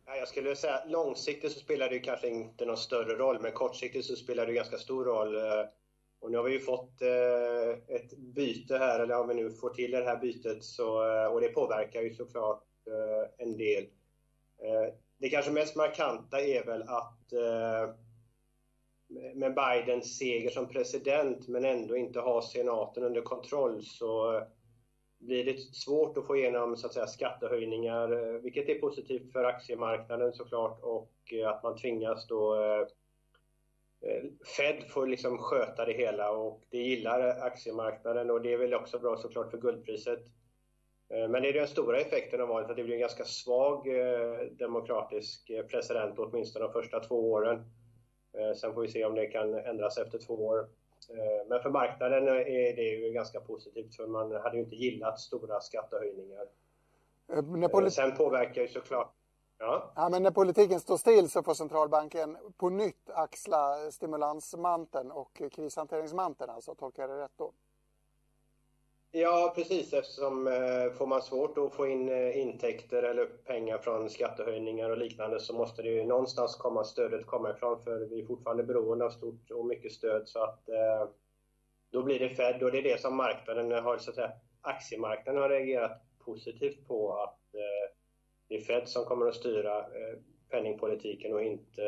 Jag 0.05 0.27
skulle 0.27 0.55
säga 0.55 0.85
långsiktigt 0.87 1.51
så 1.51 1.59
spelar 1.59 1.89
det 1.89 1.99
kanske 1.99 2.27
inte 2.27 2.65
någon 2.65 2.77
större 2.77 3.13
roll 3.13 3.41
men 3.41 3.51
kortsiktigt 3.51 4.05
så 4.05 4.15
spelar 4.15 4.45
det 4.45 4.53
ganska 4.53 4.77
stor 4.77 5.05
roll 5.05 5.35
eh, 5.35 5.41
och 6.21 6.31
nu 6.31 6.37
har 6.37 6.43
vi 6.43 6.51
ju 6.51 6.59
fått 6.59 7.01
eh, 7.01 7.95
ett 7.95 8.17
byte 8.17 8.77
här, 8.77 8.99
eller 8.99 9.19
om 9.19 9.27
vi 9.27 9.33
nu 9.33 9.51
får 9.51 9.69
till 9.69 9.91
det 9.91 10.03
här 10.03 10.17
bytet, 10.17 10.63
så, 10.63 11.05
eh, 11.09 11.25
och 11.25 11.41
det 11.41 11.47
påverkar 11.47 12.01
ju 12.01 12.13
såklart 12.13 12.63
eh, 12.87 13.45
en 13.47 13.57
del. 13.57 13.83
Eh, 14.57 14.93
det 15.17 15.29
kanske 15.29 15.51
mest 15.51 15.75
markanta 15.75 16.41
är 16.41 16.65
väl 16.65 16.81
att 16.81 17.33
eh, 17.33 17.95
med 19.33 19.55
Bidens 19.55 20.17
seger 20.17 20.49
som 20.49 20.67
president 20.67 21.47
men 21.47 21.65
ändå 21.65 21.97
inte 21.97 22.19
ha 22.19 22.41
senaten 22.41 23.03
under 23.03 23.21
kontroll 23.21 23.83
så 23.83 24.37
eh, 24.37 24.43
blir 25.19 25.45
det 25.45 25.59
svårt 25.59 26.17
att 26.17 26.27
få 26.27 26.37
igenom 26.37 26.77
så 26.77 26.87
att 26.87 26.93
säga, 26.93 27.07
skattehöjningar, 27.07 28.11
eh, 28.11 28.41
vilket 28.41 28.69
är 28.69 28.79
positivt 28.79 29.31
för 29.31 29.43
aktiemarknaden 29.43 30.33
såklart 30.33 30.79
och 30.81 31.11
att 31.45 31.63
man 31.63 31.77
tvingas 31.77 32.27
då 32.27 32.55
Fed 34.57 34.83
får 34.89 35.07
liksom 35.07 35.37
sköta 35.37 35.85
det 35.85 35.93
hela 35.93 36.31
och 36.31 36.61
det 36.69 36.77
gillar 36.77 37.39
aktiemarknaden 37.41 38.29
och 38.29 38.41
det 38.41 38.53
är 38.53 38.57
väl 38.57 38.73
också 38.73 38.99
bra 38.99 39.17
såklart 39.17 39.51
för 39.51 39.57
guldpriset. 39.57 40.19
Eh, 41.09 41.29
men 41.29 41.41
det 41.41 41.49
är 41.49 41.53
den 41.53 41.67
stora 41.67 41.99
effekten 41.99 42.41
av 42.41 42.47
valet 42.47 42.69
att 42.69 42.75
det 42.75 42.83
blir 42.83 42.95
en 42.95 43.01
ganska 43.01 43.23
svag 43.23 43.87
eh, 43.87 44.39
demokratisk 44.51 45.51
president 45.71 46.19
åtminstone 46.19 46.65
de 46.65 46.73
första 46.73 46.99
två 46.99 47.31
åren. 47.31 47.63
Sen 48.55 48.73
får 48.73 48.81
vi 48.81 48.87
se 48.87 49.05
om 49.05 49.15
det 49.15 49.25
kan 49.25 49.53
ändras 49.53 49.97
efter 49.97 50.19
två 50.19 50.47
år. 50.47 50.69
Men 51.49 51.61
för 51.61 51.69
marknaden 51.69 52.27
är 52.27 52.75
det 52.75 52.81
ju 52.81 53.11
ganska 53.13 53.39
positivt 53.39 53.95
för 53.95 54.07
man 54.07 54.31
hade 54.31 54.57
ju 54.57 54.63
inte 54.63 54.75
gillat 54.75 55.19
stora 55.19 55.59
skattehöjningar. 55.59 56.45
Sen 57.89 58.15
påverkar 58.15 58.61
ju 58.61 58.67
såklart 58.67 59.13
Ja. 59.61 59.91
ja. 59.95 60.09
men 60.09 60.23
när 60.23 60.31
politiken 60.31 60.79
står 60.79 60.97
still 60.97 61.29
så 61.29 61.43
får 61.43 61.53
centralbanken 61.53 62.37
på 62.57 62.69
nytt 62.69 63.09
axla 63.09 63.91
stimulansmanteln 63.91 65.11
och 65.11 65.41
krishanteringsmanteln, 65.51 66.49
alltså 66.49 66.75
tolkar 66.75 67.03
jag 67.03 67.09
det 67.09 67.23
rätt 67.23 67.37
då? 67.37 67.51
Ja, 69.11 69.53
precis 69.55 69.93
eftersom 69.93 70.47
eh, 70.47 70.91
får 70.97 71.07
man 71.07 71.21
svårt 71.21 71.57
att 71.57 71.73
få 71.73 71.87
in 71.87 72.09
eh, 72.09 72.37
intäkter 72.37 73.03
eller 73.03 73.25
pengar 73.25 73.77
från 73.77 74.09
skattehöjningar 74.09 74.89
och 74.89 74.97
liknande 74.97 75.39
så 75.39 75.53
måste 75.53 75.81
det 75.81 75.89
ju 75.89 76.05
någonstans 76.05 76.55
komma 76.55 76.83
stödet 76.83 77.25
komma 77.25 77.51
ifrån 77.51 77.83
för 77.83 77.99
vi 77.99 78.21
är 78.21 78.25
fortfarande 78.25 78.63
beroende 78.63 79.05
av 79.05 79.09
stort 79.09 79.51
och 79.51 79.65
mycket 79.65 79.91
stöd 79.91 80.27
så 80.27 80.43
att 80.43 80.69
eh, 80.69 81.09
då 81.91 82.03
blir 82.03 82.19
det 82.19 82.29
Fed 82.29 82.63
och 82.63 82.71
det 82.71 82.77
är 82.77 82.83
det 82.83 83.01
som 83.01 83.15
marknaden 83.15 83.83
har, 83.83 83.97
så 83.97 84.09
att 84.09 84.15
säga, 84.15 84.31
aktiemarknaden 84.61 85.41
har 85.41 85.49
reagerat 85.49 86.01
positivt 86.25 86.87
på 86.87 87.13
att 87.13 87.55
eh, 87.55 88.00
det 88.51 88.57
är 88.57 88.61
Fed 88.61 88.87
som 88.89 89.05
kommer 89.05 89.27
att 89.27 89.35
styra 89.35 89.79
eh, 89.79 90.17
penningpolitiken 90.49 91.33
och 91.33 91.43
inte 91.43 91.83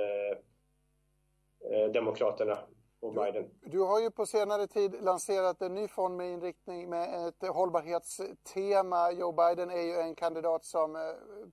eh, 1.71 1.91
Demokraterna 1.93 2.57
och 2.99 3.13
Biden. 3.13 3.49
Du 3.61 3.79
har 3.79 3.99
ju 3.99 4.11
på 4.11 4.25
senare 4.25 4.67
tid 4.67 4.95
lanserat 5.01 5.61
en 5.61 5.75
ny 5.75 5.87
fond 5.87 6.17
med 6.17 6.31
inriktning 6.31 6.89
med 6.89 7.27
ett 7.27 7.47
hållbarhetstema. 7.47 9.11
Joe 9.11 9.31
Biden 9.31 9.69
är 9.69 9.81
ju 9.81 9.93
en 9.93 10.15
kandidat 10.15 10.65
som 10.65 10.95
eh, 10.95 11.01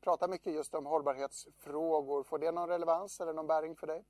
pratar 0.00 0.28
mycket 0.28 0.52
just 0.52 0.74
om 0.74 0.86
hållbarhetsfrågor. 0.86 2.22
Får 2.22 2.38
det 2.38 2.52
någon 2.52 2.68
relevans 2.68 3.20
eller 3.20 3.32
någon 3.32 3.46
bäring 3.46 3.76
för 3.76 3.86
dig? 3.86 4.04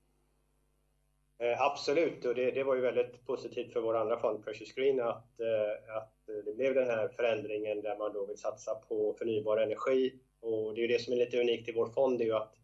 Eh, 1.41 1.63
absolut, 1.63 2.25
och 2.25 2.35
det, 2.35 2.51
det, 2.51 2.65
var 2.65 2.75
ju 2.75 2.81
väldigt 2.81 3.27
positivt 3.27 3.73
för 3.73 3.81
vår 3.81 3.97
andra 3.97 4.19
fond 4.19 4.45
Precious 4.45 4.73
Green 4.73 5.01
att, 5.01 5.41
eh, 5.41 5.97
att 5.97 6.13
det 6.45 6.57
blev 6.57 6.75
den 6.75 6.87
här 6.87 7.09
förändringen 7.09 7.83
där 7.83 7.99
man 7.99 8.13
då 8.13 8.27
vill 8.27 8.39
satsa 8.39 8.75
på 8.75 9.15
förnybar 9.19 9.57
energi 9.57 10.15
och 10.41 10.75
det 10.75 10.81
är 10.81 10.83
ju 10.83 10.89
det 10.89 10.99
som 10.99 11.13
är 11.13 11.17
lite 11.17 11.41
unikt 11.41 11.69
i 11.69 11.73
vår 11.73 11.87
fond, 11.87 12.19
det 12.19 12.25
är 12.25 12.27
ju 12.27 12.35
att 12.35 12.55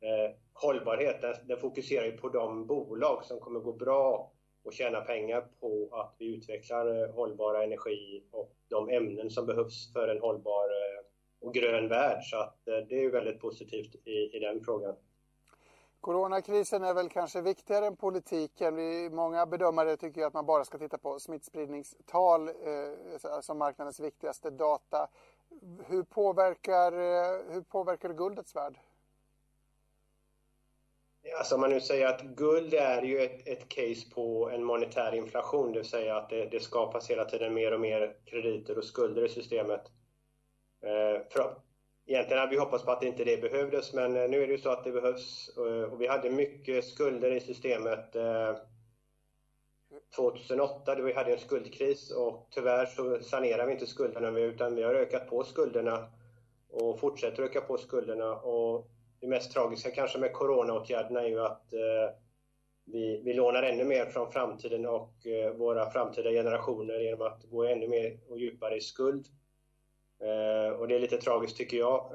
eh, 0.00 0.34
hållbarhet, 0.52 1.20
den, 1.20 1.34
den, 1.44 1.60
fokuserar 1.60 2.04
ju 2.04 2.16
på 2.16 2.28
de 2.28 2.66
bolag 2.66 3.24
som 3.24 3.40
kommer 3.40 3.60
gå 3.60 3.72
bra 3.72 4.32
och 4.64 4.72
tjäna 4.72 5.00
pengar 5.00 5.44
på 5.60 5.88
att 5.92 6.14
vi 6.18 6.36
utvecklar 6.36 7.02
eh, 7.02 7.14
hållbara 7.14 7.64
energi 7.64 8.24
och 8.30 8.56
de 8.68 8.90
ämnen 8.90 9.30
som 9.30 9.46
behövs 9.46 9.92
för 9.92 10.08
en 10.08 10.20
hållbar 10.20 10.68
och 11.40 11.54
grön 11.54 11.88
värld. 11.88 12.24
Så 12.24 12.36
att, 12.36 12.58
det 12.64 12.94
är 12.94 13.00
ju 13.00 13.10
väldigt 13.10 13.40
positivt 13.40 13.94
i, 14.04 14.36
i 14.36 14.38
den 14.38 14.64
frågan. 14.64 14.96
Coronakrisen 16.06 16.84
är 16.84 16.94
väl 16.94 17.08
kanske 17.08 17.40
viktigare 17.40 17.86
än 17.86 17.96
politiken. 17.96 18.76
Vi, 18.76 19.10
många 19.10 19.46
bedömare 19.46 19.96
tycker 19.96 20.24
att 20.24 20.34
man 20.34 20.46
bara 20.46 20.64
ska 20.64 20.78
titta 20.78 20.98
på 20.98 21.20
smittspridningstal 21.20 22.48
eh, 22.48 22.54
alltså 23.12 23.42
som 23.42 23.58
marknadens 23.58 24.00
viktigaste 24.00 24.50
data. 24.50 25.08
Hur 25.86 26.02
påverkar, 26.02 26.92
eh, 26.92 27.54
hur 27.54 27.60
påverkar 27.60 28.12
guldets 28.12 28.56
värld? 28.56 28.78
Alltså 31.38 31.54
om 31.54 31.60
man 31.60 31.70
nu 31.70 31.80
säger 31.80 32.06
att 32.06 32.22
guld 32.22 32.74
är 32.74 33.02
ju 33.02 33.22
ett, 33.22 33.48
ett 33.48 33.68
case 33.68 34.10
på 34.14 34.50
en 34.50 34.64
monetär 34.64 35.14
inflation, 35.14 35.72
det 35.72 35.78
vill 35.78 35.88
säga 35.88 36.16
att 36.16 36.30
det, 36.30 36.46
det 36.46 36.60
skapas 36.60 37.10
hela 37.10 37.24
tiden 37.24 37.54
mer 37.54 37.72
och 37.72 37.80
mer 37.80 38.16
krediter 38.24 38.78
och 38.78 38.84
skulder 38.84 39.24
i 39.24 39.28
systemet. 39.28 39.82
Eh, 40.82 41.22
för, 41.30 41.56
egentligen 42.06 42.40
hade 42.40 42.50
vi 42.50 42.58
hoppats 42.58 42.84
på 42.84 42.90
att 42.90 43.02
inte 43.02 43.24
det 43.24 43.40
behövdes, 43.40 43.94
men 43.94 44.16
eh, 44.16 44.28
nu 44.28 44.42
är 44.42 44.46
det 44.46 44.52
ju 44.52 44.58
så 44.58 44.70
att 44.70 44.84
det 44.84 44.92
behövs. 44.92 45.50
Eh, 45.58 45.92
och 45.92 46.00
vi 46.00 46.06
hade 46.06 46.30
mycket 46.30 46.84
skulder 46.84 47.30
i 47.30 47.40
systemet 47.40 48.16
2008 50.16 50.94
då 50.94 51.02
vi 51.02 51.12
hade 51.12 51.32
en 51.32 51.38
skuldkris 51.38 52.10
och 52.10 52.48
tyvärr 52.50 52.86
så 52.86 53.18
sanerar 53.18 53.66
vi 53.66 53.72
inte 53.72 53.86
skulderna 53.86 54.38
utan 54.38 54.74
vi 54.74 54.82
har 54.82 54.94
ökat 54.94 55.30
på 55.30 55.44
skulderna 55.44 56.08
och 56.70 57.00
fortsätter 57.00 57.42
öka 57.42 57.60
på 57.60 57.78
skulderna. 57.78 58.36
Och 58.36 58.90
det 59.20 59.26
mest 59.26 59.52
tragiska 59.52 59.90
kanske 59.90 60.18
med 60.18 60.32
coronaåtgärderna 60.32 61.22
är 61.22 61.28
ju 61.28 61.40
att 61.40 61.72
eh, 61.72 62.14
vi, 62.84 63.22
vi 63.24 63.34
lånar 63.34 63.62
ännu 63.62 63.84
mer 63.84 64.06
från 64.06 64.32
framtiden 64.32 64.86
och 64.86 65.12
våra 65.56 65.90
framtida 65.90 66.30
generationer 66.30 67.00
genom 67.00 67.26
att 67.26 67.42
gå 67.50 67.64
ännu 67.64 67.88
mer 67.88 68.18
och 68.28 68.38
djupare 68.38 68.76
i 68.76 68.80
skuld. 68.80 69.26
Och 70.78 70.88
det 70.88 70.94
är 70.94 70.98
lite 70.98 71.16
tragiskt 71.16 71.56
tycker 71.56 71.76
jag. 71.76 72.10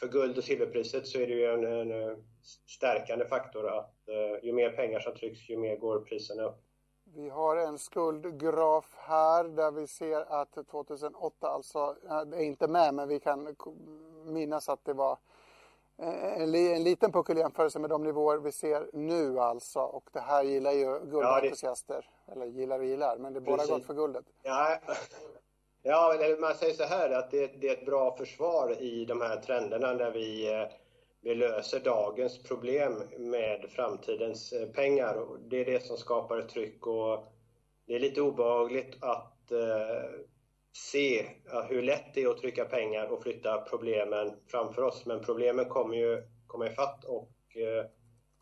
För 0.00 0.08
guld 0.08 0.38
och 0.38 0.44
silverpriset 0.44 1.06
så 1.06 1.18
är 1.18 1.26
det 1.26 1.34
ju 1.34 1.46
en, 1.46 1.64
en 1.64 2.24
stärkande 2.66 3.24
faktor 3.24 3.68
att 3.68 3.94
ju 4.42 4.52
mer 4.52 4.70
pengar 4.70 5.00
som 5.00 5.14
trycks, 5.14 5.48
ju 5.48 5.56
mer 5.56 5.76
går 5.76 6.00
priserna 6.00 6.42
upp. 6.42 6.62
Vi 7.14 7.28
har 7.28 7.56
en 7.56 7.78
skuldgraf 7.78 8.94
här 8.96 9.44
där 9.44 9.70
vi 9.70 9.86
ser 9.86 10.20
att 10.20 10.68
2008 10.70 11.48
alltså, 11.48 11.96
är 12.08 12.40
inte 12.40 12.68
med 12.68 12.94
men 12.94 13.08
vi 13.08 13.20
kan 13.20 13.56
minnas 14.24 14.68
att 14.68 14.84
det 14.84 14.92
var 14.92 15.18
en, 15.96 16.54
en 16.54 16.84
liten 16.84 17.12
puckel 17.12 17.38
i 17.38 17.40
jämförelse 17.40 17.78
med 17.78 17.90
de 17.90 18.04
nivåer 18.04 18.38
vi 18.38 18.52
ser 18.52 18.90
nu 18.92 19.38
alltså. 19.38 19.80
Och 19.80 20.10
det 20.12 20.20
här 20.20 20.42
gillar 20.42 20.72
ju 20.72 21.00
guldentusiaster. 21.04 22.08
Ja, 22.08 22.22
det... 22.26 22.32
Eller 22.32 22.46
gillar 22.46 22.78
och 22.78 22.84
gillar, 22.84 23.16
men 23.18 23.32
det 23.32 23.40
bara 23.40 23.66
gott 23.66 23.86
för 23.86 23.94
guldet. 23.94 24.24
Ja, 24.42 24.78
ja 25.82 26.36
man 26.40 26.54
säger 26.54 26.74
så 26.74 26.84
här 26.84 27.10
att 27.10 27.30
det, 27.30 27.60
det, 27.60 27.68
är 27.68 27.72
ett 27.72 27.86
bra 27.86 28.16
försvar 28.16 28.82
i 28.82 29.04
de 29.04 29.20
här 29.20 29.40
trenderna 29.40 29.94
där 29.94 30.10
vi, 30.10 30.52
eh, 30.52 30.68
vi 31.22 31.34
löser 31.34 31.80
dagens 31.80 32.42
problem 32.42 33.02
med 33.18 33.66
framtidens 33.70 34.52
eh, 34.52 34.68
pengar. 34.68 35.14
Och 35.14 35.40
det 35.40 35.60
är 35.60 35.64
det 35.64 35.84
som 35.84 35.96
skapar 35.96 36.38
ett 36.38 36.48
tryck 36.48 36.86
och 36.86 37.32
det 37.86 37.94
är 37.94 38.00
lite 38.00 38.20
obehagligt 38.20 38.96
att 39.00 39.52
eh, 39.52 40.20
se 40.72 41.26
hur 41.68 41.82
lätt 41.82 42.14
det 42.14 42.22
är 42.22 42.28
att 42.28 42.38
trycka 42.38 42.64
pengar 42.64 43.06
och 43.06 43.22
flytta 43.22 43.60
problemen 43.60 44.32
framför 44.46 44.82
oss. 44.82 45.06
Men 45.06 45.20
problemen 45.20 45.64
kommer 45.64 45.96
ju 45.96 46.22
komma 46.46 46.66
ifatt 46.66 47.04
och 47.04 47.56
eh, 47.56 47.86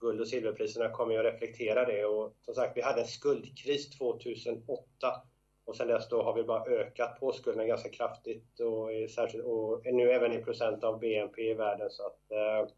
guld 0.00 0.21
och 0.21 0.28
silverpriserna 0.28 0.90
kommer 0.90 1.12
ju 1.12 1.18
att 1.18 1.35
reflektera 1.35 1.85
det. 1.85 2.04
Och 2.04 2.35
som 2.40 2.54
sagt, 2.54 2.76
vi 2.76 2.83
hade 2.83 3.00
en 3.00 3.07
skuldkris 3.07 3.99
2008 3.99 5.23
och 5.69 5.77
sen 5.77 5.89
dess 5.89 6.09
då 6.09 6.23
har 6.23 6.35
vi 6.35 6.45
bara 6.45 6.65
ökat 6.65 7.21
påskulderna 7.21 7.67
ganska 7.67 7.89
kraftigt 7.89 8.61
och, 8.61 9.11
särskilt, 9.11 9.45
och 9.45 9.81
nu 9.85 10.11
även 10.11 10.33
i 10.33 10.45
procent 10.45 10.85
av 10.85 11.01
BNP 11.01 11.51
i 11.51 11.55
världen. 11.55 11.91
Så 11.91 12.07
att, 12.07 12.31
eh, 12.31 12.73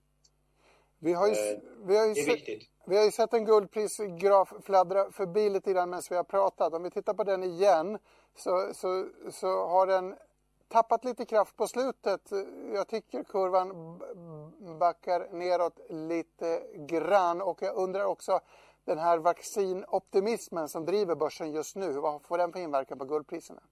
vi 0.99 1.13
har 1.13 1.29
ju, 1.29 1.33
eh, 1.33 1.59
vi 1.85 1.97
har 1.97 2.07
ju 2.07 2.15
det 2.15 2.21
är 2.21 2.25
sett, 2.25 2.35
viktigt. 2.35 2.71
Vi 2.87 2.97
har 2.97 3.05
ju 3.05 3.11
sett 3.11 3.33
en 3.33 3.45
guldprisgraf 3.45 4.53
fladdra 4.63 5.11
förbi 5.13 5.51
lite 5.51 5.73
grann 5.73 5.91
medan 5.91 6.03
vi 6.11 6.17
har 6.17 6.25
pratat. 6.25 6.75
Om 6.75 6.83
vi 6.83 6.91
tittar 6.91 7.15
på 7.15 7.25
den 7.25 7.45
igen 7.45 7.99
så, 8.37 8.71
så, 8.75 9.07
så 9.31 9.67
har 9.67 9.87
den 9.87 10.15
tappat 10.69 11.05
lite 11.05 11.25
kraft 11.25 11.57
på 11.57 11.67
slutet. 11.67 12.31
Jag 12.75 12.89
tycker 12.89 13.25
kurvan 13.25 13.99
backar 14.79 15.29
neråt 15.33 15.81
lite 15.89 16.63
grann 16.75 17.41
och 17.41 17.63
jag 17.63 17.77
undrar 17.77 18.05
också 18.05 18.41
den 18.85 18.99
här 18.99 19.19
vaccinoptimismen 19.19 20.69
som 20.69 20.85
driver 20.85 21.15
börsen 21.15 21.53
just 21.53 21.77
nu, 21.77 21.93
vad 21.93 22.23
får 22.23 22.39
den 22.39 22.53
för 22.53 22.61
inverkan 22.61 22.99
på 22.99 23.05
guldpriserna? 23.05 23.63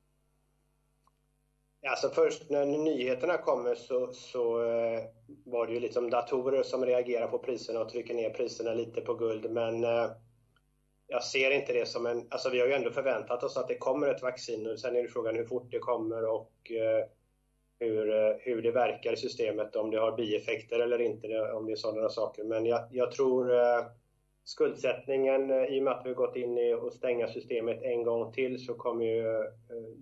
Alltså 1.87 2.09
först 2.09 2.51
när 2.51 2.67
nyheterna 2.67 3.39
kommer 3.39 3.75
så, 3.75 4.13
så 4.13 4.63
eh, 4.63 5.01
var 5.45 5.67
det 5.67 5.73
ju 5.73 5.81
liksom 5.81 6.11
datorer 6.11 6.63
som 6.63 6.87
reagerar 6.87 7.29
på 7.29 7.39
priserna 7.39 7.81
och 7.81 7.89
trycker 7.89 8.15
ner 8.15 8.31
priserna 8.31 8.75
lite 8.75 9.01
på 9.01 9.15
guld. 9.15 9.51
Men 9.51 9.85
eh, 9.85 10.11
jag 11.07 11.25
ser 11.25 11.51
inte 11.51 11.73
det 11.73 11.89
som 11.89 12.07
en... 12.07 12.27
Alltså 12.31 12.51
vi 12.51 12.61
har 12.61 12.67
ju 12.67 12.73
ändå 12.73 12.91
förväntat 12.91 13.43
oss 13.43 13.57
att 13.57 13.69
det 13.69 13.79
kommer 13.79 14.09
ett 14.09 14.23
vaccin 14.23 14.67
och 14.67 14.81
sen 14.81 14.97
är 14.97 15.03
det 15.03 15.09
frågan 15.09 15.37
hur 15.37 15.45
fort 15.45 15.71
det 15.71 15.79
kommer 15.79 16.25
och 16.25 16.71
eh, 16.71 17.05
hur, 17.79 18.37
hur 18.41 18.63
det 18.63 18.71
verkar 18.71 19.13
i 19.13 19.17
systemet, 19.17 19.77
om 19.77 19.91
det 19.91 20.01
har 20.01 20.17
bieffekter 20.17 20.79
eller 20.79 21.01
inte, 21.01 21.53
om 21.53 21.67
det 21.67 21.73
är 21.73 21.77
sådana 21.77 22.09
saker. 22.09 22.45
Men 22.45 22.67
jag, 22.67 22.81
jag 22.91 23.13
tror 23.13 23.53
skuldsättningen, 24.49 25.51
eh, 25.51 25.65
i 25.65 25.81
och 25.81 25.85
med 25.85 25.93
att 25.93 26.05
vi 26.05 26.09
har 26.09 26.17
gått 26.17 26.37
in 26.37 26.59
i 26.59 26.75
och 26.75 26.93
stänga 26.93 27.29
systemet 27.29 27.83
en 27.83 28.03
gång 28.03 28.33
till 28.33 28.65
så 28.65 28.75
kommer 28.75 29.05
ju 29.05 29.37
eh, 29.37 29.51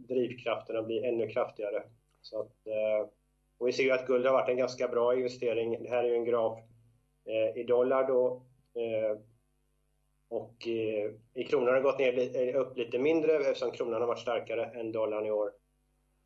drivkrafterna 0.08 0.82
bli 0.82 1.04
ännu 1.04 1.28
kraftigare. 1.28 1.82
Så 2.20 2.40
att, 2.40 2.66
eh, 2.66 3.08
och 3.58 3.68
vi 3.68 3.72
ser 3.72 3.82
ju 3.82 3.90
att 3.90 4.06
guld 4.06 4.26
har 4.26 4.32
varit 4.32 4.48
en 4.48 4.56
ganska 4.56 4.88
bra 4.88 5.14
investering. 5.14 5.82
Det 5.82 5.88
här 5.88 6.04
är 6.04 6.08
ju 6.08 6.14
en 6.14 6.24
graf 6.24 6.58
i 7.54 7.62
dollar 7.62 8.08
då. 8.08 8.42
Och 10.28 10.66
i 11.34 11.44
kronor 11.44 11.66
har 11.66 11.74
det 11.74 11.80
gått 11.80 11.98
ner, 11.98 12.54
upp 12.56 12.76
lite 12.76 12.98
mindre 12.98 13.36
eftersom 13.36 13.70
kronan 13.70 14.00
har 14.00 14.08
varit 14.08 14.18
starkare 14.18 14.64
än 14.64 14.92
dollarn 14.92 15.26
i 15.26 15.30
år. 15.30 15.50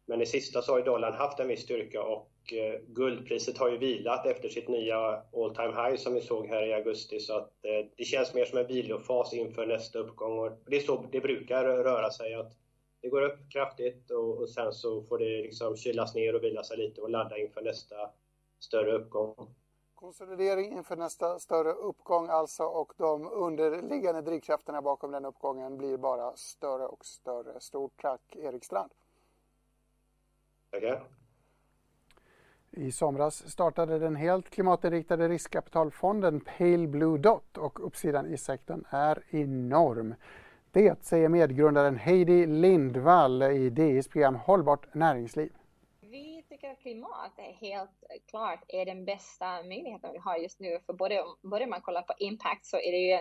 Men 0.07 0.23
i 0.23 0.27
sista 0.27 0.63
så 0.63 0.73
har 0.73 0.79
ju 0.79 0.85
dollarn 0.85 1.15
haft 1.15 1.41
en 1.41 1.49
viss 1.49 1.63
styrka 1.63 2.03
och 2.03 2.31
eh, 2.53 2.81
guldpriset 2.87 3.59
har 3.59 3.71
ju 3.71 3.79
vilat 3.79 4.27
efter 4.27 4.49
sitt 4.49 4.69
nya 4.69 4.97
all 5.37 5.55
time 5.55 5.83
high 5.83 5.97
som 5.97 6.15
vi 6.15 6.21
såg 6.21 6.47
här 6.47 6.67
i 6.67 6.73
augusti. 6.73 7.21
Så 7.21 7.37
att 7.37 7.65
eh, 7.65 7.87
det 7.97 8.05
känns 8.05 8.35
mer 8.35 8.45
som 8.45 8.59
en 8.59 8.67
vilofas 8.67 9.35
inför 9.35 9.67
nästa 9.67 9.99
uppgång. 9.99 10.39
Och 10.39 10.53
det 10.67 10.77
är 10.77 10.81
så 10.81 11.05
det 11.13 11.21
brukar 11.21 11.65
röra 11.65 12.11
sig. 12.11 12.35
att 12.35 12.53
Det 13.01 13.09
går 13.09 13.23
upp 13.23 13.39
kraftigt 13.53 14.11
och, 14.11 14.39
och 14.39 14.51
sen 14.51 14.73
så 14.73 15.03
får 15.03 15.19
det 15.19 15.43
liksom 15.43 15.77
kylas 15.77 16.15
ner 16.15 16.35
och 16.35 16.45
vila 16.45 16.63
sig 16.63 16.77
lite 16.77 17.01
och 17.01 17.11
ladda 17.11 17.39
inför 17.39 17.63
nästa 17.63 17.97
större 18.61 18.93
uppgång. 18.93 19.35
Konsolidering 19.95 20.73
inför 20.73 20.97
nästa 20.97 21.39
större 21.39 21.73
uppgång 21.73 22.29
alltså 22.29 22.65
och 22.65 22.93
de 22.97 23.33
underliggande 23.33 24.23
drivkrafterna 24.23 24.83
bakom 24.83 25.11
den 25.11 25.25
uppgången 25.25 25.77
blir 25.79 25.97
bara 25.97 26.37
större 26.37 26.87
och 26.87 27.05
större. 27.05 27.61
Stort 27.61 27.93
tack 28.03 28.37
Erik 28.37 28.65
Strand. 28.65 28.91
Tackar. 30.71 31.03
I 32.71 32.93
somras 32.93 33.51
startade 33.51 33.99
den 33.99 34.17
helt 34.17 34.51
klimatinriktade 34.51 35.29
riskkapitalfonden 35.29 36.41
Pale 36.41 36.87
Blue 36.87 37.19
Dot 37.19 37.57
och 37.57 37.87
uppsidan 37.87 38.27
i 38.27 38.37
sektorn 38.37 38.85
är 38.91 39.23
enorm. 39.31 40.15
Det 40.71 41.05
säger 41.05 41.29
medgrundaren 41.29 41.97
Heidi 41.97 42.47
Lindvall 42.47 43.43
i 43.43 43.71
DIs 43.71 44.09
program 44.09 44.35
Hållbart 44.35 44.95
näringsliv. 44.95 45.53
Tycker 46.61 46.73
att 46.73 46.81
klimat 46.81 47.39
är 47.39 47.53
helt 47.53 48.05
klart 48.31 48.65
är 48.69 48.85
den 48.85 49.05
bästa 49.05 49.63
möjligheten 49.63 50.13
vi 50.13 50.19
har 50.19 50.37
just 50.37 50.61
nu. 50.61 50.79
För 50.87 50.93
både, 50.93 51.25
både 51.43 51.67
man 51.67 51.81
kollar 51.81 52.03
på 52.03 52.15
impact 52.19 52.67
så 52.67 52.77
är 52.77 52.93
det, 52.93 52.99
ju, 52.99 53.19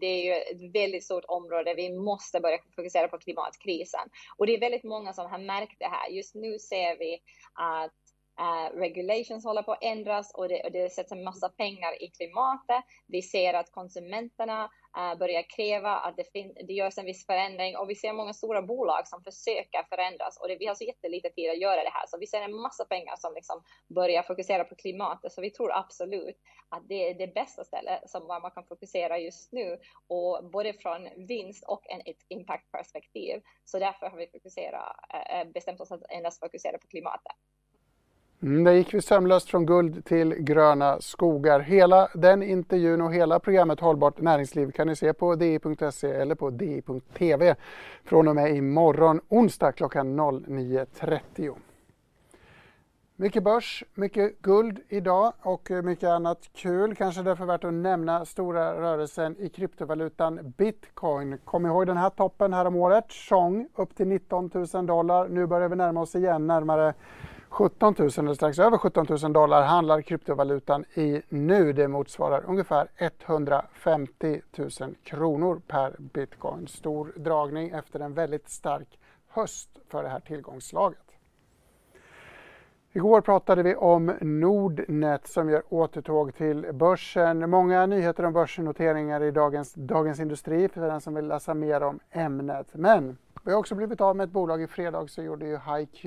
det 0.00 0.06
är 0.06 0.24
ju 0.24 0.32
ett 0.32 0.74
väldigt 0.74 1.04
stort 1.04 1.24
område. 1.28 1.74
Vi 1.74 1.96
måste 1.96 2.40
börja 2.40 2.58
fokusera 2.76 3.08
på 3.08 3.18
klimatkrisen. 3.18 4.08
Och 4.36 4.46
det 4.46 4.54
är 4.54 4.60
väldigt 4.60 4.84
många 4.84 5.12
som 5.12 5.30
har 5.30 5.38
märkt 5.38 5.78
det 5.78 5.86
här. 5.86 6.08
Just 6.08 6.34
nu 6.34 6.58
ser 6.58 6.98
vi 6.98 7.18
att 7.54 7.92
Eh, 8.40 8.78
regulations 8.78 9.44
håller 9.44 9.62
på 9.62 9.72
att 9.72 9.82
ändras 9.82 10.34
och 10.34 10.48
det, 10.48 10.64
och 10.64 10.72
det 10.72 10.92
sätts 10.92 11.12
en 11.12 11.24
massa 11.24 11.48
pengar 11.48 12.02
i 12.02 12.08
klimatet. 12.08 12.84
Vi 13.06 13.22
ser 13.22 13.54
att 13.54 13.70
konsumenterna 13.70 14.70
uh, 14.98 15.18
börjar 15.18 15.42
kräva 15.56 15.96
att 15.96 16.16
det, 16.16 16.52
det 16.66 16.72
görs 16.72 16.98
en 16.98 17.04
viss 17.04 17.26
förändring 17.26 17.76
och 17.76 17.90
vi 17.90 17.94
ser 17.94 18.12
många 18.12 18.32
stora 18.32 18.62
bolag 18.62 19.08
som 19.08 19.22
försöker 19.24 19.82
förändras 19.88 20.38
och 20.40 20.48
det, 20.48 20.56
vi 20.56 20.66
har 20.66 20.74
så 20.74 20.84
jättelite 20.84 21.30
tid 21.30 21.50
att 21.50 21.60
göra 21.60 21.82
det 21.82 21.90
här. 21.90 22.06
Så 22.06 22.18
vi 22.18 22.26
ser 22.26 22.40
en 22.40 22.54
massa 22.54 22.84
pengar 22.84 23.16
som 23.16 23.34
liksom 23.34 23.62
börjar 23.94 24.22
fokusera 24.22 24.64
på 24.64 24.74
klimatet. 24.74 25.32
Så 25.32 25.40
vi 25.40 25.50
tror 25.50 25.72
absolut 25.72 26.36
att 26.68 26.88
det 26.88 27.10
är 27.10 27.14
det 27.14 27.34
bästa 27.34 27.64
stället 27.64 28.10
som 28.10 28.26
man 28.26 28.50
kan 28.50 28.64
fokusera 28.64 29.18
just 29.18 29.52
nu 29.52 29.78
och 30.08 30.50
både 30.52 30.72
från 30.72 31.08
vinst 31.28 31.64
och 31.68 31.90
en, 31.90 32.00
ett 32.00 32.24
impactperspektiv. 32.28 33.42
Så 33.64 33.78
därför 33.78 34.06
har 34.06 34.16
vi 34.16 34.26
fokuserat, 34.26 34.96
uh, 35.14 35.52
bestämt 35.52 35.80
oss 35.80 35.92
att 35.92 36.10
endast 36.10 36.40
fokusera 36.40 36.78
på 36.78 36.86
klimatet. 36.86 37.36
Mm, 38.42 38.64
där 38.64 38.72
gick 38.72 38.94
vi 38.94 39.02
sömlöst 39.02 39.50
från 39.50 39.66
guld 39.66 40.04
till 40.04 40.34
gröna 40.34 41.00
skogar. 41.00 41.60
Hela 41.60 42.08
den 42.14 42.42
intervjun 42.42 43.00
och 43.00 43.14
hela 43.14 43.38
programmet 43.40 43.80
Hållbart 43.80 44.20
näringsliv 44.20 44.70
kan 44.70 44.86
ni 44.86 44.96
se 44.96 45.12
på 45.12 45.34
di.se 45.34 46.10
eller 46.10 46.34
på 46.34 46.50
di.tv 46.50 47.54
från 48.04 48.28
och 48.28 48.34
med 48.34 48.56
imorgon 48.56 49.20
onsdag 49.28 49.72
klockan 49.72 50.20
09.30. 50.20 51.54
Mycket 53.20 53.42
börs, 53.42 53.84
mycket 53.94 54.42
guld 54.42 54.80
idag 54.88 55.32
och 55.42 55.70
eh, 55.70 55.82
mycket 55.82 56.08
annat 56.08 56.50
kul. 56.54 56.94
Kanske 56.94 57.22
därför 57.22 57.44
värt 57.44 57.64
att 57.64 57.72
nämna 57.72 58.24
stora 58.24 58.80
rörelsen 58.80 59.36
i 59.38 59.48
kryptovalutan 59.48 60.52
bitcoin. 60.56 61.38
Kom 61.44 61.66
ihåg 61.66 61.86
den 61.86 61.96
här 61.96 62.10
toppen 62.10 62.52
här 62.52 62.64
om 62.64 62.76
året, 62.76 63.10
tjong, 63.10 63.68
upp 63.74 63.96
till 63.96 64.08
19 64.08 64.50
000 64.74 64.86
dollar. 64.86 65.28
Nu 65.28 65.46
börjar 65.46 65.68
vi 65.68 65.76
närma 65.76 66.00
oss 66.00 66.14
igen 66.14 66.46
närmare 66.46 66.94
17 67.48 67.94
000 67.98 68.10
eller 68.18 68.34
strax 68.34 68.58
över 68.58 68.78
17 68.78 69.06
000 69.22 69.32
dollar 69.32 69.62
handlar 69.62 70.02
kryptovalutan 70.02 70.84
i 70.94 71.22
nu. 71.28 71.72
Det 71.72 71.88
motsvarar 71.88 72.44
ungefär 72.46 72.88
150 72.96 74.40
000 74.56 74.70
kronor 75.04 75.60
per 75.66 75.96
bitcoin. 75.98 76.66
Stor 76.68 77.12
dragning 77.16 77.70
efter 77.70 78.00
en 78.00 78.14
väldigt 78.14 78.48
stark 78.48 78.98
höst 79.28 79.78
för 79.88 80.02
det 80.02 80.08
här 80.08 80.20
tillgångsslaget. 80.20 81.09
Igår 82.92 83.20
pratade 83.20 83.62
vi 83.62 83.74
om 83.74 84.12
Nordnet 84.20 85.26
som 85.26 85.50
gör 85.50 85.62
återtåg 85.68 86.34
till 86.34 86.66
börsen. 86.72 87.50
Många 87.50 87.86
nyheter 87.86 88.24
om 88.24 88.32
börsnoteringar 88.32 89.22
i 89.22 89.30
dagens 89.30 89.74
Dagens 89.74 90.20
Industri 90.20 90.68
för 90.68 90.80
den 90.80 91.00
som 91.00 91.14
vill 91.14 91.26
läsa 91.26 91.54
mer 91.54 91.82
om 91.82 92.00
ämnet. 92.10 92.66
Men 92.72 93.16
vi 93.44 93.52
har 93.52 93.58
också 93.58 93.74
blivit 93.74 94.00
av 94.00 94.16
med 94.16 94.24
ett 94.24 94.30
bolag 94.30 94.62
i 94.62 94.66
fredags 94.66 95.14
så 95.14 95.22
gjorde 95.22 95.46
ju 95.46 95.56
HiQ, 95.56 96.04